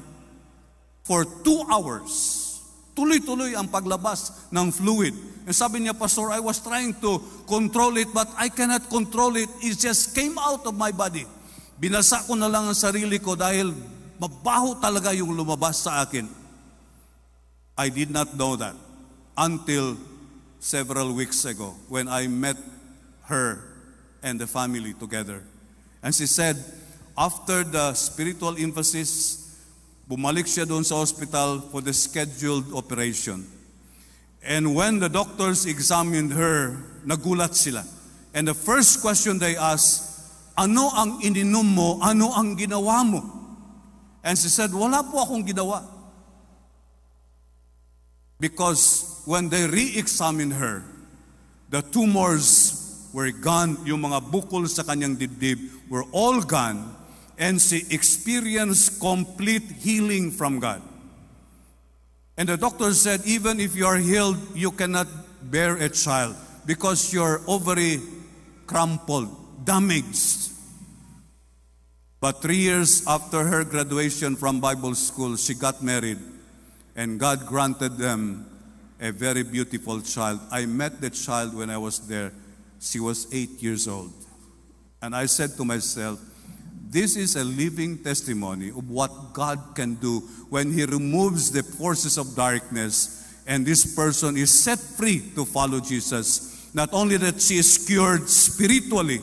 For 1.08 1.24
two 1.24 1.64
hours, 1.64 2.60
tuloy-tuloy 2.92 3.56
ang 3.56 3.72
paglabas 3.72 4.52
ng 4.52 4.68
fluid. 4.68 5.16
And 5.48 5.56
sabi 5.56 5.80
niya, 5.80 5.96
Pastor, 5.96 6.28
I 6.28 6.44
was 6.44 6.60
trying 6.60 6.92
to 7.00 7.16
control 7.48 7.96
it, 7.96 8.12
but 8.12 8.28
I 8.36 8.52
cannot 8.52 8.92
control 8.92 9.32
it. 9.40 9.48
It 9.64 9.80
just 9.80 10.12
came 10.12 10.36
out 10.36 10.68
of 10.68 10.76
my 10.76 10.92
body. 10.92 11.24
Binasa 11.80 12.20
ko 12.28 12.36
na 12.36 12.52
lang 12.52 12.68
ang 12.68 12.76
sarili 12.76 13.16
ko 13.16 13.32
dahil 13.32 13.72
mabaho 14.20 14.76
talaga 14.76 15.16
yung 15.16 15.32
lumabas 15.32 15.88
sa 15.88 16.04
akin. 16.04 16.28
I 17.80 17.88
did 17.88 18.12
not 18.12 18.36
know 18.36 18.60
that 18.60 18.76
until 19.40 19.96
several 20.60 21.16
weeks 21.16 21.48
ago 21.48 21.72
when 21.88 22.12
I 22.12 22.28
met 22.28 22.60
her 23.32 23.64
and 24.20 24.36
the 24.36 24.46
family 24.46 24.92
together. 24.92 25.42
And 26.02 26.14
she 26.14 26.26
said, 26.26 26.58
after 27.16 27.62
the 27.62 27.94
spiritual 27.94 28.58
emphasis, 28.58 29.38
bumalik 30.10 30.50
siya 30.50 30.66
doon 30.66 30.82
sa 30.82 30.98
hospital 30.98 31.62
for 31.70 31.80
the 31.80 31.94
scheduled 31.94 32.74
operation. 32.74 33.46
And 34.42 34.74
when 34.74 34.98
the 34.98 35.08
doctors 35.08 35.66
examined 35.66 36.34
her, 36.34 36.74
nagulat 37.06 37.54
sila. 37.54 37.86
And 38.34 38.48
the 38.48 38.54
first 38.58 39.00
question 39.00 39.38
they 39.38 39.54
asked, 39.54 40.10
ano 40.58 40.90
ang 40.90 41.22
ininom 41.22 41.64
mo? 41.64 42.02
Ano 42.02 42.34
ang 42.34 42.58
ginawa 42.58 43.06
mo? 43.06 43.22
And 44.24 44.34
she 44.36 44.50
said, 44.50 44.74
wala 44.74 45.06
po 45.06 45.22
akong 45.22 45.46
ginawa. 45.46 45.86
Because 48.42 49.22
when 49.24 49.48
they 49.48 49.70
re-examined 49.70 50.58
her, 50.58 50.82
the 51.70 51.82
tumors 51.82 52.81
were 53.12 53.30
gone, 53.30 53.76
yung 53.84 54.02
mga 54.02 54.32
bukol 54.32 54.68
sa 54.68 54.82
kanyang 54.82 55.16
dibdib 55.16 55.60
were 55.88 56.04
all 56.12 56.40
gone, 56.40 56.96
and 57.38 57.60
she 57.60 57.84
experienced 57.90 59.00
complete 59.00 59.64
healing 59.80 60.30
from 60.30 60.58
God. 60.58 60.80
And 62.36 62.48
the 62.48 62.56
doctor 62.56 62.92
said, 62.94 63.20
even 63.26 63.60
if 63.60 63.76
you 63.76 63.86
are 63.86 64.00
healed, 64.00 64.40
you 64.56 64.72
cannot 64.72 65.06
bear 65.42 65.76
a 65.76 65.88
child 65.88 66.34
because 66.64 67.12
your 67.12 67.42
ovary 67.46 68.00
crumpled, 68.66 69.28
damaged. 69.64 70.50
But 72.20 72.40
three 72.40 72.62
years 72.64 73.04
after 73.06 73.44
her 73.44 73.64
graduation 73.64 74.36
from 74.36 74.60
Bible 74.60 74.94
school, 74.94 75.36
she 75.36 75.54
got 75.54 75.82
married, 75.82 76.18
and 76.96 77.18
God 77.18 77.46
granted 77.46 77.98
them 77.98 78.46
a 79.00 79.10
very 79.10 79.42
beautiful 79.42 80.00
child. 80.00 80.40
I 80.50 80.64
met 80.66 81.00
the 81.00 81.10
child 81.10 81.54
when 81.54 81.68
I 81.68 81.76
was 81.76 81.98
there. 82.06 82.32
She 82.82 83.00
was 83.00 83.32
eight 83.32 83.62
years 83.62 83.86
old. 83.86 84.12
And 85.00 85.14
I 85.14 85.26
said 85.26 85.56
to 85.56 85.64
myself, 85.64 86.20
this 86.90 87.16
is 87.16 87.36
a 87.36 87.44
living 87.44 88.02
testimony 88.04 88.68
of 88.68 88.90
what 88.90 89.32
God 89.32 89.74
can 89.74 89.94
do 89.94 90.20
when 90.50 90.70
He 90.70 90.84
removes 90.84 91.50
the 91.50 91.62
forces 91.62 92.18
of 92.18 92.36
darkness 92.36 93.22
and 93.46 93.66
this 93.66 93.94
person 93.94 94.36
is 94.36 94.52
set 94.52 94.78
free 94.78 95.22
to 95.34 95.44
follow 95.44 95.80
Jesus. 95.80 96.70
Not 96.74 96.90
only 96.92 97.16
that 97.18 97.40
she 97.40 97.58
is 97.58 97.78
cured 97.78 98.28
spiritually, 98.28 99.20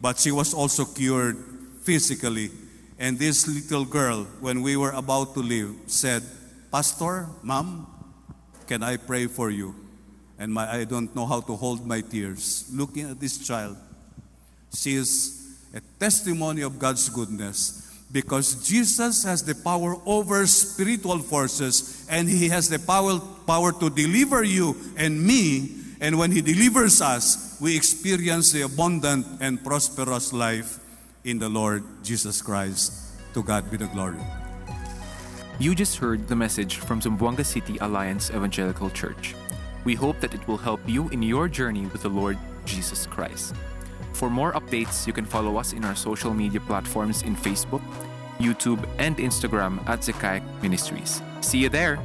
but 0.00 0.18
she 0.18 0.30
was 0.30 0.52
also 0.52 0.84
cured 0.84 1.36
physically. 1.82 2.50
And 2.98 3.18
this 3.18 3.48
little 3.48 3.84
girl, 3.84 4.24
when 4.40 4.62
we 4.62 4.76
were 4.76 4.92
about 4.92 5.34
to 5.34 5.40
leave, 5.40 5.74
said, 5.86 6.22
Pastor, 6.70 7.26
Mom, 7.42 7.86
can 8.66 8.82
I 8.82 8.96
pray 8.96 9.26
for 9.26 9.50
you? 9.50 9.74
And 10.38 10.52
my, 10.52 10.70
I 10.70 10.84
don't 10.84 11.14
know 11.16 11.26
how 11.26 11.40
to 11.40 11.56
hold 11.56 11.86
my 11.86 12.00
tears. 12.00 12.68
Looking 12.72 13.10
at 13.10 13.20
this 13.20 13.38
child, 13.38 13.76
she 14.74 14.94
is 14.94 15.56
a 15.74 15.80
testimony 15.98 16.62
of 16.62 16.78
God's 16.78 17.08
goodness 17.08 17.86
because 18.12 18.66
Jesus 18.66 19.24
has 19.24 19.42
the 19.42 19.54
power 19.54 19.96
over 20.06 20.46
spiritual 20.46 21.18
forces 21.18 22.06
and 22.08 22.28
he 22.28 22.48
has 22.48 22.68
the 22.68 22.78
power, 22.78 23.18
power 23.46 23.72
to 23.72 23.90
deliver 23.90 24.42
you 24.42 24.76
and 24.96 25.22
me. 25.22 25.82
And 26.00 26.18
when 26.18 26.30
he 26.30 26.42
delivers 26.42 27.00
us, 27.00 27.58
we 27.60 27.74
experience 27.74 28.52
the 28.52 28.62
abundant 28.62 29.26
and 29.40 29.62
prosperous 29.62 30.32
life 30.32 30.78
in 31.24 31.38
the 31.38 31.48
Lord 31.48 31.82
Jesus 32.04 32.42
Christ. 32.42 32.92
To 33.34 33.42
God 33.42 33.70
be 33.70 33.76
the 33.76 33.86
glory. 33.88 34.20
You 35.58 35.74
just 35.74 35.96
heard 35.96 36.28
the 36.28 36.36
message 36.36 36.76
from 36.76 37.00
Zamboanga 37.00 37.44
City 37.44 37.78
Alliance 37.80 38.30
Evangelical 38.30 38.90
Church. 38.90 39.34
We 39.86 39.94
hope 39.94 40.18
that 40.18 40.34
it 40.34 40.42
will 40.48 40.58
help 40.58 40.80
you 40.84 41.08
in 41.10 41.22
your 41.22 41.46
journey 41.46 41.86
with 41.86 42.02
the 42.02 42.08
Lord 42.08 42.36
Jesus 42.64 43.06
Christ. 43.06 43.54
For 44.14 44.28
more 44.28 44.52
updates, 44.52 45.06
you 45.06 45.12
can 45.12 45.24
follow 45.24 45.58
us 45.58 45.72
in 45.72 45.84
our 45.84 45.94
social 45.94 46.34
media 46.34 46.58
platforms 46.58 47.22
in 47.22 47.36
Facebook, 47.36 47.82
YouTube, 48.40 48.84
and 48.98 49.16
Instagram 49.18 49.78
at 49.86 50.02
Zechariah 50.02 50.42
Ministries. 50.60 51.22
See 51.40 51.58
you 51.58 51.68
there! 51.68 52.00